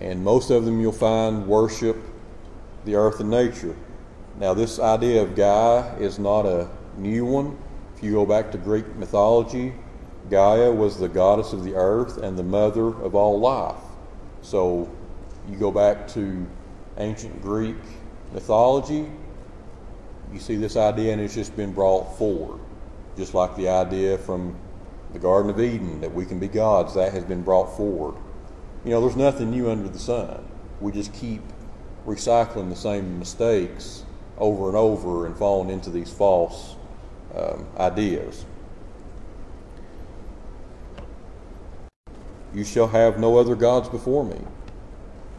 and 0.00 0.24
most 0.24 0.50
of 0.50 0.64
them 0.64 0.80
you'll 0.80 0.92
find 0.92 1.46
worship 1.46 1.96
the 2.84 2.94
earth 2.94 3.20
and 3.20 3.30
nature. 3.30 3.76
Now, 4.38 4.54
this 4.54 4.78
idea 4.78 5.22
of 5.22 5.34
Gaia 5.34 5.96
is 5.98 6.18
not 6.18 6.46
a 6.46 6.68
new 6.96 7.26
one. 7.26 7.58
If 8.02 8.06
you 8.06 8.14
go 8.14 8.26
back 8.26 8.50
to 8.50 8.58
Greek 8.58 8.96
mythology, 8.96 9.72
Gaia 10.28 10.72
was 10.72 10.98
the 10.98 11.08
goddess 11.08 11.52
of 11.52 11.62
the 11.62 11.76
earth 11.76 12.18
and 12.18 12.36
the 12.36 12.42
mother 12.42 12.88
of 12.88 13.14
all 13.14 13.38
life. 13.38 13.78
So, 14.40 14.90
you 15.48 15.56
go 15.56 15.70
back 15.70 16.08
to 16.08 16.44
ancient 16.98 17.40
Greek 17.40 17.76
mythology, 18.32 19.08
you 20.32 20.40
see 20.40 20.56
this 20.56 20.76
idea 20.76 21.12
and 21.12 21.22
it's 21.22 21.36
just 21.36 21.54
been 21.54 21.72
brought 21.72 22.18
forward. 22.18 22.58
Just 23.16 23.34
like 23.34 23.54
the 23.54 23.68
idea 23.68 24.18
from 24.18 24.56
the 25.12 25.20
Garden 25.20 25.48
of 25.48 25.60
Eden 25.60 26.00
that 26.00 26.12
we 26.12 26.26
can 26.26 26.40
be 26.40 26.48
gods, 26.48 26.94
that 26.94 27.12
has 27.12 27.22
been 27.22 27.42
brought 27.42 27.76
forward. 27.76 28.16
You 28.84 28.90
know, 28.90 29.00
there's 29.00 29.14
nothing 29.14 29.52
new 29.52 29.70
under 29.70 29.88
the 29.88 30.00
sun. 30.00 30.44
We 30.80 30.90
just 30.90 31.14
keep 31.14 31.42
recycling 32.04 32.68
the 32.68 32.74
same 32.74 33.20
mistakes 33.20 34.04
over 34.38 34.66
and 34.66 34.76
over 34.76 35.24
and 35.24 35.36
falling 35.36 35.70
into 35.70 35.88
these 35.88 36.12
false 36.12 36.74
um, 37.34 37.66
ideas. 37.78 38.44
You 42.54 42.64
shall 42.64 42.88
have 42.88 43.18
no 43.18 43.38
other 43.38 43.54
gods 43.54 43.88
before 43.88 44.24
me. 44.24 44.38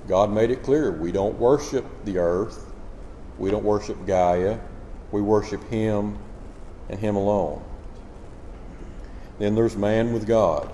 God 0.07 0.31
made 0.31 0.51
it 0.51 0.63
clear 0.63 0.91
we 0.91 1.11
don't 1.11 1.37
worship 1.37 1.85
the 2.05 2.17
earth, 2.17 2.65
we 3.37 3.51
don't 3.51 3.63
worship 3.63 4.05
Gaia, 4.05 4.59
we 5.11 5.21
worship 5.21 5.63
Him 5.69 6.17
and 6.89 6.99
Him 6.99 7.15
alone. 7.15 7.63
Then 9.39 9.55
there's 9.55 9.75
man 9.75 10.13
with 10.13 10.27
God. 10.27 10.71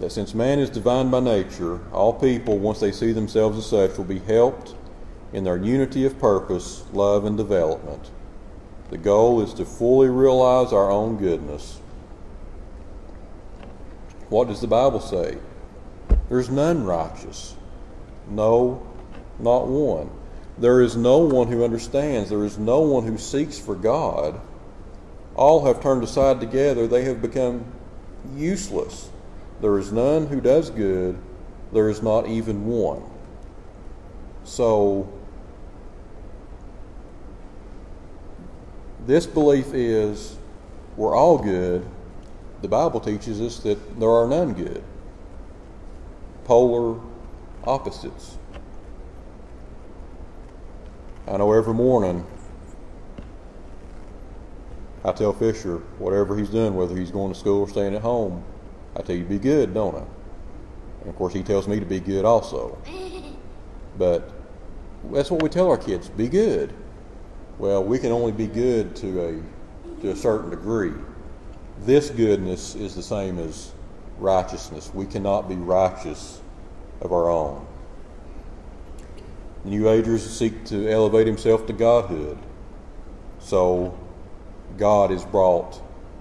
That 0.00 0.12
since 0.12 0.34
man 0.34 0.58
is 0.58 0.68
divine 0.68 1.10
by 1.10 1.20
nature, 1.20 1.80
all 1.92 2.12
people, 2.12 2.58
once 2.58 2.80
they 2.80 2.92
see 2.92 3.12
themselves 3.12 3.58
as 3.58 3.66
such, 3.66 3.96
will 3.96 4.04
be 4.04 4.18
helped 4.18 4.74
in 5.32 5.44
their 5.44 5.56
unity 5.56 6.04
of 6.04 6.18
purpose, 6.18 6.84
love, 6.92 7.24
and 7.24 7.36
development. 7.36 8.10
The 8.90 8.98
goal 8.98 9.42
is 9.42 9.54
to 9.54 9.64
fully 9.64 10.08
realize 10.08 10.72
our 10.72 10.90
own 10.90 11.16
goodness. 11.16 11.80
What 14.28 14.48
does 14.48 14.60
the 14.60 14.66
Bible 14.66 15.00
say? 15.00 15.38
There's 16.28 16.50
none 16.50 16.84
righteous. 16.84 17.56
No, 18.28 18.86
not 19.38 19.66
one. 19.66 20.10
There 20.58 20.80
is 20.80 20.96
no 20.96 21.18
one 21.18 21.48
who 21.48 21.64
understands. 21.64 22.30
There 22.30 22.44
is 22.44 22.58
no 22.58 22.80
one 22.80 23.04
who 23.04 23.18
seeks 23.18 23.58
for 23.58 23.74
God. 23.74 24.40
All 25.34 25.66
have 25.66 25.82
turned 25.82 26.02
aside 26.02 26.40
together. 26.40 26.86
They 26.86 27.04
have 27.04 27.20
become 27.20 27.64
useless. 28.34 29.10
There 29.60 29.78
is 29.78 29.92
none 29.92 30.26
who 30.26 30.40
does 30.40 30.70
good. 30.70 31.18
There 31.72 31.88
is 31.88 32.02
not 32.02 32.26
even 32.26 32.66
one. 32.66 33.02
So, 34.44 35.12
this 39.06 39.26
belief 39.26 39.72
is 39.72 40.36
we're 40.96 41.16
all 41.16 41.38
good. 41.38 41.86
The 42.62 42.68
Bible 42.68 43.00
teaches 43.00 43.40
us 43.40 43.58
that 43.60 44.00
there 44.00 44.10
are 44.10 44.26
none 44.26 44.52
good. 44.52 44.82
Polar 46.44 47.00
opposites. 47.64 48.38
I 51.28 51.36
know 51.36 51.52
every 51.52 51.74
morning 51.74 52.26
I 55.04 55.12
tell 55.12 55.32
Fisher, 55.32 55.78
whatever 55.98 56.36
he's 56.36 56.48
doing, 56.48 56.74
whether 56.74 56.96
he's 56.96 57.10
going 57.10 57.32
to 57.32 57.38
school 57.38 57.60
or 57.60 57.68
staying 57.68 57.94
at 57.94 58.02
home, 58.02 58.42
I 58.96 59.02
tell 59.02 59.14
you, 59.14 59.24
be 59.24 59.38
good, 59.38 59.72
don't 59.72 59.94
I? 59.94 60.04
And 61.00 61.10
of 61.10 61.16
course, 61.16 61.32
he 61.32 61.42
tells 61.42 61.68
me 61.68 61.78
to 61.78 61.86
be 61.86 62.00
good 62.00 62.24
also. 62.24 62.78
But 63.98 64.30
that's 65.10 65.30
what 65.30 65.42
we 65.42 65.48
tell 65.48 65.70
our 65.70 65.78
kids 65.78 66.10
be 66.10 66.28
good. 66.28 66.70
Well, 67.58 67.82
we 67.82 67.98
can 67.98 68.12
only 68.12 68.32
be 68.32 68.46
good 68.46 68.94
to 68.96 69.24
a, 69.24 70.00
to 70.02 70.10
a 70.10 70.16
certain 70.16 70.50
degree. 70.50 70.92
This 71.80 72.10
goodness 72.10 72.74
is 72.74 72.94
the 72.94 73.02
same 73.02 73.38
as 73.38 73.72
righteousness. 74.18 74.90
We 74.92 75.06
cannot 75.06 75.48
be 75.48 75.56
righteous 75.56 76.42
of 77.00 77.12
our 77.12 77.30
own. 77.30 77.66
New 79.64 79.88
Agers 79.88 80.28
seek 80.28 80.64
to 80.66 80.88
elevate 80.88 81.26
himself 81.26 81.66
to 81.66 81.72
godhood. 81.72 82.38
So 83.38 83.98
God 84.76 85.10
is 85.10 85.24
brought 85.24 85.80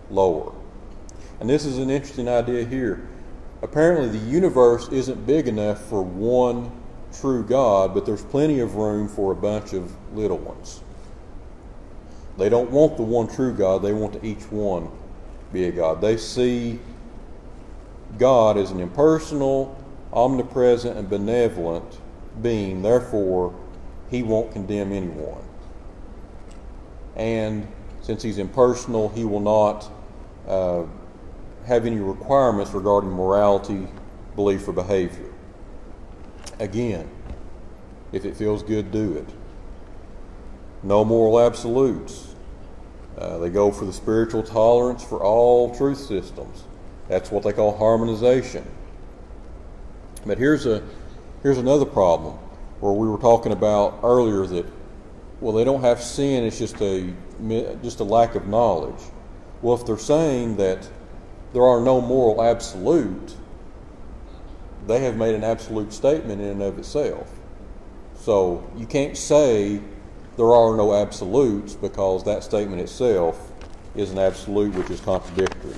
lower. 0.10 0.54
And 1.42 1.50
this 1.50 1.66
is 1.66 1.80
an 1.80 1.90
interesting 1.90 2.30
idea 2.30 2.64
here. 2.66 3.10
Apparently, 3.62 4.08
the 4.08 4.26
universe 4.26 4.88
isn't 4.90 5.26
big 5.28 5.50
enough 5.50 5.84
for 5.86 6.02
one 6.02 6.72
true 7.12 7.44
God, 7.44 7.94
but 7.94 8.06
there's 8.06 8.24
plenty 8.24 8.62
of 8.62 8.76
room 8.76 9.10
for 9.10 9.32
a 9.34 9.36
bunch 9.36 9.74
of 9.74 9.92
little 10.16 10.38
ones. 10.38 10.82
They 12.38 12.50
don't 12.50 12.70
want 12.72 12.98
the 12.98 13.04
one 13.04 13.28
true 13.28 13.54
God, 13.54 13.82
they 13.82 13.94
want 13.94 14.14
to 14.14 14.26
each 14.26 14.44
one 14.52 14.90
be 15.54 15.66
a 15.66 15.72
God. 15.72 16.02
They 16.02 16.18
see 16.18 16.80
God 18.18 18.58
as 18.58 18.72
an 18.72 18.80
impersonal, 18.80 19.76
omnipresent, 20.12 20.98
and 20.98 21.10
benevolent 21.10 22.00
being, 22.42 22.82
therefore, 22.82 23.54
he 24.10 24.24
won't 24.24 24.52
condemn 24.52 24.92
anyone. 24.92 25.44
And 27.16 27.68
since 28.02 28.22
he's 28.22 28.38
impersonal, 28.38 29.10
he 29.10 29.24
will 29.24 29.40
not 29.40 29.90
uh, 30.48 30.84
have 31.66 31.86
any 31.86 32.00
requirements 32.00 32.72
regarding 32.72 33.10
morality, 33.10 33.88
belief, 34.36 34.68
or 34.68 34.74
behavior. 34.74 35.32
Again, 36.60 37.10
if 38.12 38.26
it 38.26 38.36
feels 38.36 38.64
good, 38.64 38.92
do 38.92 39.14
it. 39.14 39.45
No 40.86 41.04
moral 41.04 41.42
absolutes. 41.42 42.34
Uh, 43.18 43.40
they 43.40 43.50
go 43.50 43.72
for 43.72 43.84
the 43.84 43.94
spiritual 43.94 44.44
tolerance 44.44 45.04
for 45.04 45.22
all 45.22 45.76
truth 45.76 45.98
systems. 45.98 46.64
That's 47.10 47.30
what 47.30 47.44
they 47.44 47.52
call 47.52 47.78
harmonization. 47.78 48.66
But 50.26 50.38
here's 50.38 50.66
a 50.66 50.82
Here's 51.46 51.60
another 51.60 51.86
problem 51.86 52.40
where 52.80 52.94
we 52.94 53.08
were 53.08 53.20
talking 53.20 53.52
about 53.52 54.00
earlier 54.02 54.48
that, 54.48 54.66
well, 55.42 55.54
they 55.54 55.64
don't 55.64 55.82
have 55.82 56.02
sin, 56.02 56.44
it's 56.44 56.58
just 56.58 56.82
a, 56.82 57.14
just 57.84 58.00
a 58.00 58.04
lack 58.04 58.34
of 58.34 58.48
knowledge. 58.48 59.00
Well, 59.62 59.76
if 59.76 59.86
they're 59.86 60.00
saying 60.00 60.58
that 60.58 60.90
there 61.54 61.62
are 61.62 61.80
no 61.80 62.02
moral 62.02 62.42
absolute, 62.42 63.36
they 64.88 65.02
have 65.02 65.18
made 65.18 65.36
an 65.36 65.44
absolute 65.44 65.94
statement 65.94 66.42
in 66.42 66.48
and 66.48 66.64
of 66.64 66.80
itself. 66.80 67.30
So 68.16 68.68
you 68.76 68.88
can't 68.88 69.16
say 69.16 69.82
there 70.38 70.54
are 70.54 70.76
no 70.76 70.94
absolutes 70.94 71.74
because 71.74 72.24
that 72.26 72.44
statement 72.44 72.82
itself 72.82 73.52
is 73.96 74.12
an 74.12 74.20
absolute 74.20 74.74
which 74.74 74.90
is 74.90 75.00
contradictory. 75.02 75.76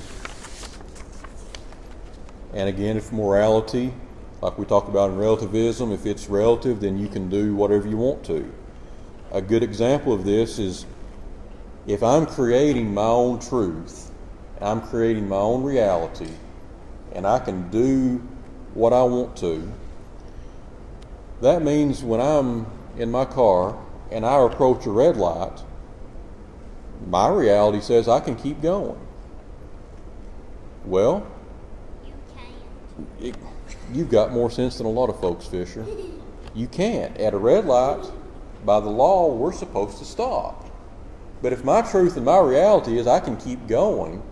And 2.53 2.69
again, 2.69 2.97
if 2.97 3.11
morality 3.11 3.93
like 4.41 4.57
we 4.57 4.65
talked 4.65 4.87
about 4.87 5.09
in 5.09 5.17
relativism, 5.17 5.91
if 5.91 6.05
it's 6.05 6.29
relative, 6.29 6.79
then 6.79 6.97
you 6.97 7.07
can 7.07 7.29
do 7.29 7.55
whatever 7.55 7.87
you 7.87 7.97
want 7.97 8.23
to. 8.25 8.51
A 9.31 9.41
good 9.41 9.63
example 9.63 10.13
of 10.13 10.25
this 10.25 10.59
is 10.59 10.85
if 11.87 12.03
I'm 12.03 12.25
creating 12.25 12.93
my 12.93 13.07
own 13.07 13.39
truth, 13.39 14.11
I'm 14.61 14.81
creating 14.81 15.27
my 15.27 15.37
own 15.37 15.63
reality, 15.63 16.29
and 17.13 17.25
I 17.25 17.39
can 17.39 17.69
do 17.69 18.17
what 18.73 18.93
I 18.93 19.03
want 19.03 19.35
to, 19.37 19.71
That 21.41 21.61
means 21.61 22.03
when 22.03 22.19
I'm 22.19 22.65
in 22.97 23.11
my 23.11 23.25
car 23.25 23.77
and 24.11 24.25
I 24.25 24.41
approach 24.43 24.85
a 24.85 24.91
red 24.91 25.17
light, 25.17 25.61
my 27.07 27.29
reality 27.29 27.81
says 27.81 28.07
I 28.07 28.19
can 28.19 28.35
keep 28.35 28.61
going. 28.61 28.99
Well, 30.85 31.27
You 33.19 33.33
can't. 33.33 33.35
you've 33.93 34.09
got 34.09 34.31
more 34.31 34.49
sense 34.49 34.77
than 34.77 34.87
a 34.87 34.89
lot 34.89 35.09
of 35.09 35.19
folks, 35.19 35.45
Fisher. 35.45 35.85
You 36.55 36.67
can't. 36.67 37.15
At 37.17 37.33
a 37.33 37.37
red 37.37 37.65
light, 37.65 38.05
by 38.65 38.79
the 38.79 38.89
law, 38.89 39.33
we're 39.33 39.51
supposed 39.51 39.97
to 39.99 40.05
stop. 40.05 40.65
But 41.41 41.53
if 41.53 41.63
my 41.63 41.81
truth 41.81 42.15
and 42.15 42.25
my 42.25 42.39
reality 42.39 42.97
is 42.97 43.05
I 43.05 43.19
can 43.19 43.37
keep 43.37 43.67
going, 43.67 44.23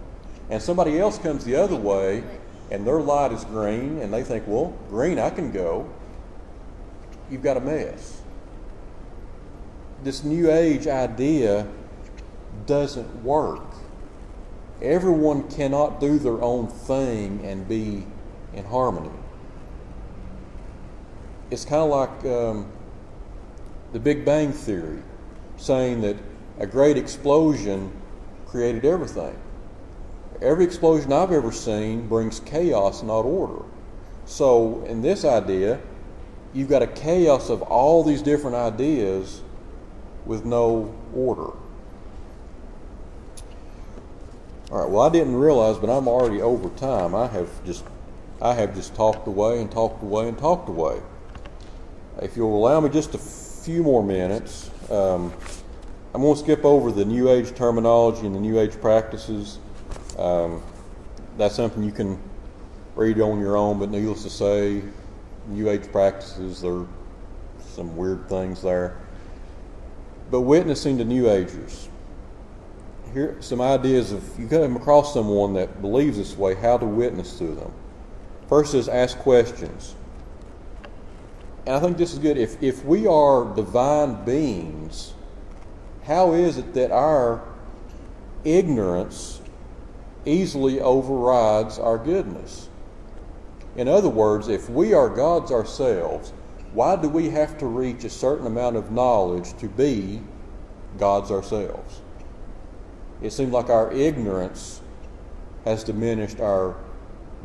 and 0.50 0.62
somebody 0.62 1.00
else 1.00 1.18
comes 1.18 1.44
the 1.44 1.56
other 1.56 1.76
way 1.76 2.24
and 2.72 2.86
their 2.86 3.00
light 3.00 3.32
is 3.32 3.44
green, 3.46 4.00
and 4.00 4.12
they 4.12 4.24
think, 4.24 4.46
well, 4.48 4.76
green, 4.90 5.20
I 5.20 5.30
can 5.30 5.52
go, 5.52 5.88
you've 7.30 7.44
got 7.44 7.58
a 7.58 7.62
mess. 7.62 8.22
This 10.04 10.24
new 10.24 10.52
age 10.52 10.88
idea 10.88 11.68
doesn't 12.66 13.24
work. 13.24 13.64
Everyone 14.82 15.50
cannot 15.50 16.00
do 16.00 16.20
their 16.20 16.42
own 16.42 16.68
thing 16.68 17.44
and 17.44 17.68
be 17.68 18.06
in 18.54 18.66
harmony. 18.66 19.12
It's 21.50 21.64
kind 21.64 21.82
of 21.84 21.90
like 21.90 22.26
um, 22.26 22.72
the 23.94 24.00
Big 24.00 24.26
Bang 24.26 24.52
Theory, 24.52 25.02
saying 25.58 26.02
that 26.02 26.18
a 26.60 26.68
great 26.68 26.98
explosion 26.98 27.92
created 28.46 28.84
everything. 28.84 29.38
Every 30.42 30.66
explosion 30.66 31.14
I've 31.14 31.32
ever 31.32 31.52
seen 31.52 32.08
brings 32.08 32.42
chaos, 32.42 33.04
not 33.04 33.22
order. 33.22 33.64
So, 34.26 34.84
in 34.86 35.02
this 35.02 35.24
idea, 35.24 35.80
you've 36.54 36.68
got 36.70 36.82
a 36.82 36.88
chaos 36.88 37.50
of 37.50 37.62
all 37.62 38.04
these 38.04 38.22
different 38.22 38.56
ideas 38.56 39.42
with 40.26 40.46
no 40.46 40.94
order. 41.14 41.52
All 44.72 44.82
right. 44.82 44.90
Well, 44.90 45.04
I 45.04 45.10
didn't 45.10 45.36
realize, 45.36 45.78
but 45.78 45.90
I'm 45.90 46.08
already 46.08 46.42
over 46.42 46.70
time. 46.78 47.14
I 47.14 47.28
have 47.28 47.50
just, 47.66 47.86
I 48.42 48.54
have 48.54 48.74
just 48.74 48.96
talked 48.96 49.28
away 49.28 49.62
and 49.62 49.72
talked 49.72 50.02
away 50.02 50.28
and 50.28 50.38
talked 50.38 50.70
away. 50.70 51.02
If 52.22 52.36
you'll 52.36 52.56
allow 52.56 52.80
me 52.80 52.90
just 52.90 53.14
a 53.14 53.18
few 53.18 53.84
more 53.84 54.04
minutes, 54.04 54.72
um, 54.90 55.34
I'm 56.14 56.22
going 56.22 56.34
to 56.34 56.40
skip 56.40 56.66
over 56.66 56.92
the 56.92 57.06
New 57.06 57.30
Age 57.30 57.54
terminology 57.56 58.26
and 58.26 58.34
the 58.34 58.40
New 58.40 58.60
Age 58.60 58.80
practices. 58.82 59.60
Um, 60.18 60.64
that's 61.38 61.56
something 61.56 61.84
you 61.84 61.92
can 61.92 62.20
read 62.96 63.20
on 63.20 63.40
your 63.40 63.58
own, 63.58 63.80
but 63.80 63.92
needless 63.92 64.24
to 64.24 64.30
say, 64.30 64.82
New 65.48 65.70
Age 65.70 65.92
practices, 65.92 66.62
there 66.62 66.74
are 66.74 66.88
some 67.60 67.96
weird 67.96 68.28
things 68.30 68.62
there. 68.62 68.98
But 70.32 70.42
witnessing 70.42 70.98
to 70.98 71.06
New 71.06 71.30
Agers, 71.30 71.90
here 73.14 73.38
some 73.40 73.62
ideas 73.62 74.12
of 74.12 74.40
you 74.40 74.48
come 74.48 74.76
across 74.76 75.14
someone 75.14 75.54
that 75.54 75.82
believes 75.82 76.18
this 76.18 76.38
way, 76.38 76.56
how 76.56 76.78
to 76.78 76.86
witness 76.86 77.38
to 77.38 77.48
them. 77.48 77.72
First 78.48 78.74
is 78.74 78.88
ask 78.88 79.18
questions. 79.20 79.96
And 81.66 81.76
I 81.76 81.80
think 81.80 81.98
this 81.98 82.14
is 82.14 82.20
good. 82.20 82.38
If, 82.38 82.62
if 82.62 82.86
we 82.86 83.08
are 83.08 83.46
divine 83.56 84.24
beings, 84.26 85.14
how 86.04 86.34
is 86.34 86.58
it 86.58 86.74
that 86.76 86.92
our 86.92 87.42
ignorance 88.44 89.42
easily 90.26 90.80
overrides 90.80 91.80
our 91.80 91.98
goodness? 91.98 92.70
In 93.76 93.88
other 93.88 94.10
words, 94.10 94.48
if 94.48 94.70
we 94.70 94.94
are 94.94 95.10
gods 95.10 95.52
ourselves, 95.52 96.32
why 96.76 96.98
do 96.98 97.08
we 97.08 97.30
have 97.30 97.58
to 97.60 97.66
reach 97.66 98.04
a 98.04 98.10
certain 98.10 98.46
amount 98.46 98.76
of 98.76 98.92
knowledge 98.92 99.58
to 99.60 99.70
be 99.70 100.22
gods 101.00 101.32
ourselves? 101.32 102.02
It 103.22 103.32
seems 103.32 103.54
like 103.54 103.70
our 103.70 103.94
ignorance 103.94 104.82
has 105.64 105.86
diminished 105.86 106.42
our 106.42 106.76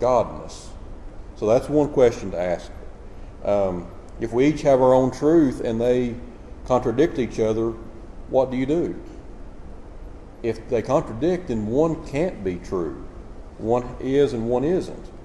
godness. 0.00 0.66
So 1.36 1.46
that's 1.46 1.68
one 1.68 1.90
question 1.90 2.32
to 2.32 2.40
ask. 2.40 2.72
Um, 3.44 3.86
if 4.20 4.32
we 4.32 4.46
each 4.46 4.62
have 4.62 4.82
our 4.82 4.92
own 4.92 5.12
truth 5.12 5.60
and 5.60 5.80
they 5.80 6.16
contradict 6.66 7.20
each 7.20 7.38
other, 7.38 7.70
what 8.30 8.50
do 8.50 8.56
you 8.56 8.66
do? 8.66 9.00
If 10.42 10.68
they 10.68 10.82
contradict, 10.82 11.48
then 11.48 11.68
one 11.68 12.04
can't 12.04 12.42
be 12.42 12.56
true. 12.56 13.06
One 13.58 13.96
is 14.00 14.32
and 14.32 14.50
one 14.50 14.64
isn't. 14.64 15.19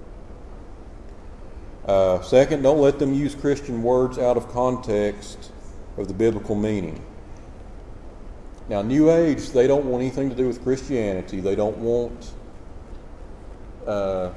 Uh, 1.86 2.20
second, 2.22 2.64
don't 2.64 2.80
let 2.80 2.98
them 2.98 3.14
use 3.14 3.36
Christian 3.36 3.84
words 3.84 4.18
out 4.18 4.38
of 4.38 4.50
context 4.50 5.52
of 5.98 6.08
the 6.08 6.14
biblical 6.14 6.56
meaning. 6.56 7.04
Now, 8.68 8.82
New 8.82 9.12
Age, 9.12 9.52
they 9.52 9.68
don't 9.68 9.86
want 9.86 10.02
anything 10.02 10.30
to 10.30 10.36
do 10.36 10.48
with 10.48 10.64
Christianity. 10.64 11.40
They 11.40 11.56
don't 11.56 11.78
want 11.78 12.32
uh, 13.86 14.32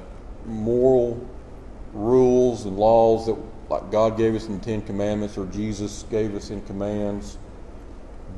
moral 0.45 1.27
rules 1.93 2.65
and 2.65 2.77
laws 2.77 3.25
that, 3.25 3.37
like 3.69 3.89
God 3.91 4.17
gave 4.17 4.35
us 4.35 4.47
in 4.47 4.59
the 4.59 4.65
Ten 4.65 4.81
Commandments 4.83 5.37
or 5.37 5.47
Jesus 5.47 6.05
gave 6.11 6.35
us 6.35 6.51
in 6.51 6.61
commands. 6.61 7.39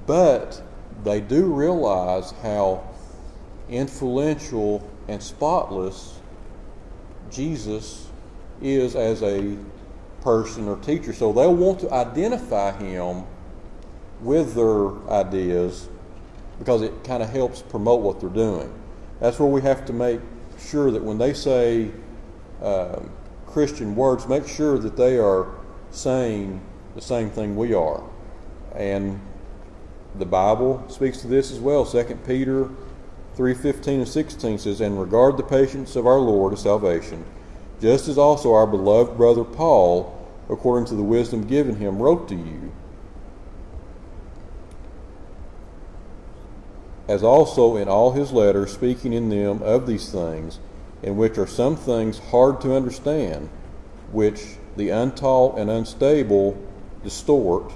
But 0.06 0.62
they 1.04 1.19
do 1.19 1.45
realize 1.45 2.32
how 2.41 2.88
influential 3.69 4.89
and 5.10 5.21
spotless 5.21 6.19
Jesus 7.30 8.11
is 8.62 8.95
as 8.95 9.24
a 9.24 9.58
person 10.21 10.67
or 10.67 10.78
teacher. 10.78 11.13
So 11.13 11.34
they'll 11.34 11.56
want 11.56 11.80
to 11.82 11.91
identify 11.91 12.71
him 12.78 13.24
with 14.21 14.54
their 14.54 14.91
ideas 15.10 15.89
because 16.60 16.84
it 16.84 17.04
kind 17.04 17.24
of 17.24 17.30
helps 17.30 17.62
promote 17.62 18.02
what 18.02 18.19
they're 18.19 18.30
doing. 18.30 18.71
That's 19.19 19.39
where 19.39 19.50
we 19.50 19.62
have 19.62 19.86
to 19.86 19.93
make 19.93 20.19
sure 20.60 20.91
that 20.91 21.04
when 21.04 21.17
they 21.17 21.34
say 21.34 21.89
um, 22.62 23.12
Christian 23.47 23.95
words, 23.95 24.28
make 24.28 24.47
sure 24.47 24.78
that 24.78 24.95
they 24.95 25.17
are 25.17 25.47
saying 25.89 26.62
the 26.95 27.02
same 27.02 27.30
thing 27.30 27.56
we 27.56 27.74
are. 27.74 28.04
And 28.76 29.19
the 30.15 30.26
Bible 30.26 30.84
speaks 30.88 31.21
to 31.21 31.28
this 31.28 31.52
as 31.52 31.60
well. 31.60 31.86
2 31.86 32.04
Peter 32.26 32.69
3:15 33.38 34.00
and 34.00 34.08
16 34.08 34.58
says, 34.60 34.82
"And 34.82 35.00
regard 35.00 35.38
the 35.38 35.43
patience 35.43 35.95
of 35.95 36.06
our 36.06 36.19
Lord 36.19 36.54
of 36.54 36.60
salvation, 36.60 37.24
just 37.82 38.08
as 38.08 38.17
also 38.17 38.54
our 38.54 38.67
beloved 38.67 39.17
brother 39.17 39.44
Paul, 39.44 40.15
according 40.50 40.86
to 40.88 40.96
the 40.96 41.04
wisdom 41.04 41.48
given 41.48 41.78
him, 41.78 41.98
wrote 41.98 42.28
to 42.30 42.36
you, 42.36 42.72
as 47.08 47.24
also 47.24 47.76
in 47.76 47.88
all 47.89 48.12
his 48.12 48.32
letters, 48.32 48.72
speaking 48.72 49.13
in 49.13 49.30
them 49.30 49.63
of 49.63 49.88
these 49.88 50.12
things, 50.12 50.60
in 51.02 51.17
which 51.17 51.38
are 51.39 51.48
some 51.48 51.76
things 51.76 52.20
hard 52.20 52.62
to 52.62 52.76
understand, 52.76 53.50
which 54.12 54.58
the 54.78 54.89
untaught 54.89 55.58
and 55.58 55.70
unstable 55.70 56.56
distort, 57.04 57.74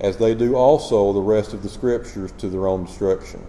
as 0.00 0.16
they 0.16 0.34
do 0.34 0.56
also 0.56 1.12
the 1.12 1.20
rest 1.20 1.52
of 1.52 1.62
the 1.62 1.68
scriptures 1.68 2.32
to 2.32 2.48
their 2.48 2.66
own 2.66 2.84
destruction. 2.84 3.46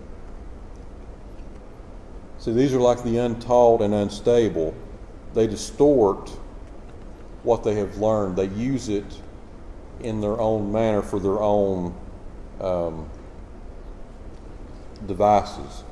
See, 2.48 2.54
these 2.54 2.74
are 2.74 2.80
like 2.80 3.04
the 3.04 3.18
untaught 3.18 3.82
and 3.82 3.94
unstable. 3.94 4.74
They 5.34 5.48
distort 5.48 6.30
what 7.44 7.66
they 7.66 7.76
have 7.76 7.98
learned, 7.98 8.38
they 8.38 8.48
use 8.48 8.88
it 8.88 9.04
in 10.00 10.22
their 10.22 10.40
own 10.40 10.72
manner 10.72 11.02
for 11.02 11.20
their 11.20 11.42
own 11.42 11.94
um, 12.62 13.10
devices. 15.06 15.84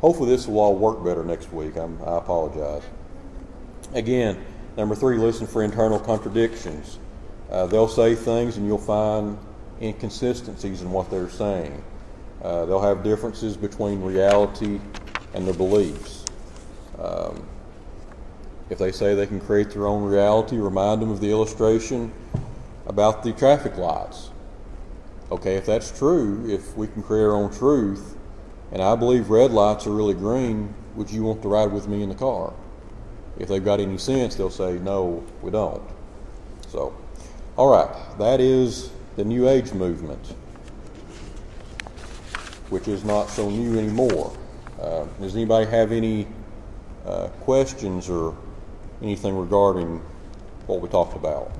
Hopefully, 0.00 0.30
this 0.30 0.46
will 0.46 0.60
all 0.60 0.76
work 0.76 1.02
better 1.02 1.24
next 1.24 1.52
week. 1.52 1.74
I'm, 1.74 2.00
I 2.02 2.18
apologize. 2.18 2.84
Again, 3.94 4.44
number 4.76 4.94
three, 4.94 5.18
listen 5.18 5.48
for 5.48 5.64
internal 5.64 5.98
contradictions. 5.98 7.00
Uh, 7.50 7.66
they'll 7.66 7.88
say 7.88 8.14
things 8.14 8.58
and 8.58 8.64
you'll 8.64 8.78
find 8.78 9.36
inconsistencies 9.80 10.82
in 10.82 10.90
what 10.90 11.10
they're 11.10 11.30
saying. 11.30 11.82
Uh, 12.42 12.64
they'll 12.66 12.80
have 12.80 13.02
differences 13.02 13.56
between 13.56 14.00
reality 14.00 14.80
and 15.34 15.46
their 15.46 15.54
beliefs. 15.54 16.24
Um, 16.98 17.46
if 18.70 18.78
they 18.78 18.92
say 18.92 19.14
they 19.14 19.26
can 19.26 19.40
create 19.40 19.70
their 19.70 19.86
own 19.86 20.04
reality, 20.04 20.56
remind 20.56 21.00
them 21.00 21.10
of 21.10 21.20
the 21.20 21.30
illustration 21.30 22.12
about 22.86 23.22
the 23.22 23.32
traffic 23.32 23.76
lights. 23.76 24.30
Okay, 25.30 25.56
if 25.56 25.66
that's 25.66 25.96
true, 25.96 26.48
if 26.48 26.76
we 26.76 26.86
can 26.86 27.02
create 27.02 27.24
our 27.24 27.34
own 27.34 27.52
truth, 27.52 28.16
and 28.72 28.82
I 28.82 28.94
believe 28.96 29.30
red 29.30 29.50
lights 29.50 29.86
are 29.86 29.92
really 29.92 30.14
green, 30.14 30.74
would 30.94 31.10
you 31.10 31.22
want 31.22 31.42
to 31.42 31.48
ride 31.48 31.72
with 31.72 31.88
me 31.88 32.02
in 32.02 32.08
the 32.08 32.14
car? 32.14 32.52
If 33.38 33.48
they've 33.48 33.64
got 33.64 33.80
any 33.80 33.98
sense, 33.98 34.34
they'll 34.34 34.50
say, 34.50 34.78
no, 34.78 35.24
we 35.42 35.50
don't. 35.50 35.82
So, 36.68 36.94
all 37.56 37.70
right, 37.70 38.18
that 38.18 38.40
is 38.40 38.90
the 39.18 39.24
New 39.24 39.48
Age 39.48 39.72
movement, 39.72 40.24
which 42.70 42.86
is 42.86 43.02
not 43.02 43.28
so 43.28 43.50
new 43.50 43.76
anymore. 43.76 44.32
Uh, 44.80 45.06
does 45.20 45.34
anybody 45.34 45.68
have 45.68 45.90
any 45.90 46.28
uh, 47.04 47.26
questions 47.40 48.08
or 48.08 48.36
anything 49.02 49.36
regarding 49.36 50.00
what 50.68 50.80
we 50.80 50.88
talked 50.88 51.16
about? 51.16 51.50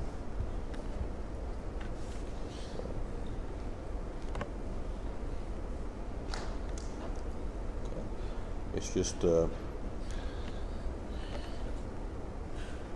It's 8.73 8.93
just, 8.93 9.21
uh, 9.25 9.47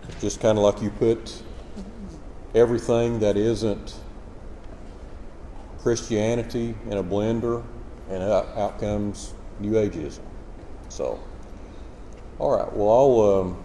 it's 0.08 0.20
just 0.22 0.40
kind 0.40 0.56
of 0.56 0.64
like 0.64 0.80
you 0.80 0.88
put 0.88 1.42
everything 2.54 3.18
that 3.18 3.36
isn't 3.36 3.96
Christianity 5.84 6.74
in 6.86 6.94
a 6.94 7.04
blender, 7.04 7.62
and 8.08 8.22
out, 8.22 8.80
comes 8.80 9.34
New 9.60 9.72
Ageism. 9.72 10.22
So, 10.88 11.20
all 12.38 12.56
right. 12.56 12.72
Well, 12.72 12.90
I'll 12.90 13.40
um, 13.40 13.62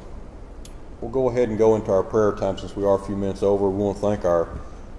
we'll 1.00 1.12
go 1.12 1.30
ahead 1.30 1.48
and 1.48 1.58
go 1.58 1.78
into 1.78 1.92
our 1.94 2.04
prayer 2.04 2.34
time 2.34 2.58
since 2.58 2.76
we 2.76 2.84
are 2.84 2.96
a 2.96 3.06
few 3.06 3.16
minutes 3.16 3.42
over. 3.42 3.70
We 3.70 3.82
want 3.82 3.98
to 3.98 4.02
thank 4.02 4.26
our 4.26 4.50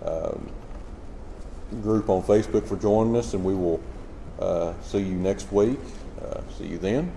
um, 0.03 0.51
group 1.83 2.09
on 2.09 2.23
Facebook 2.23 2.67
for 2.67 2.77
joining 2.77 3.15
us, 3.15 3.35
and 3.35 3.45
we 3.45 3.55
will 3.55 3.83
uh, 4.39 4.73
see 4.81 5.01
you 5.01 5.15
next 5.15 5.53
week. 5.53 5.79
Uh, 6.25 6.41
see 6.57 6.69
you 6.69 6.79
then. 6.79 7.13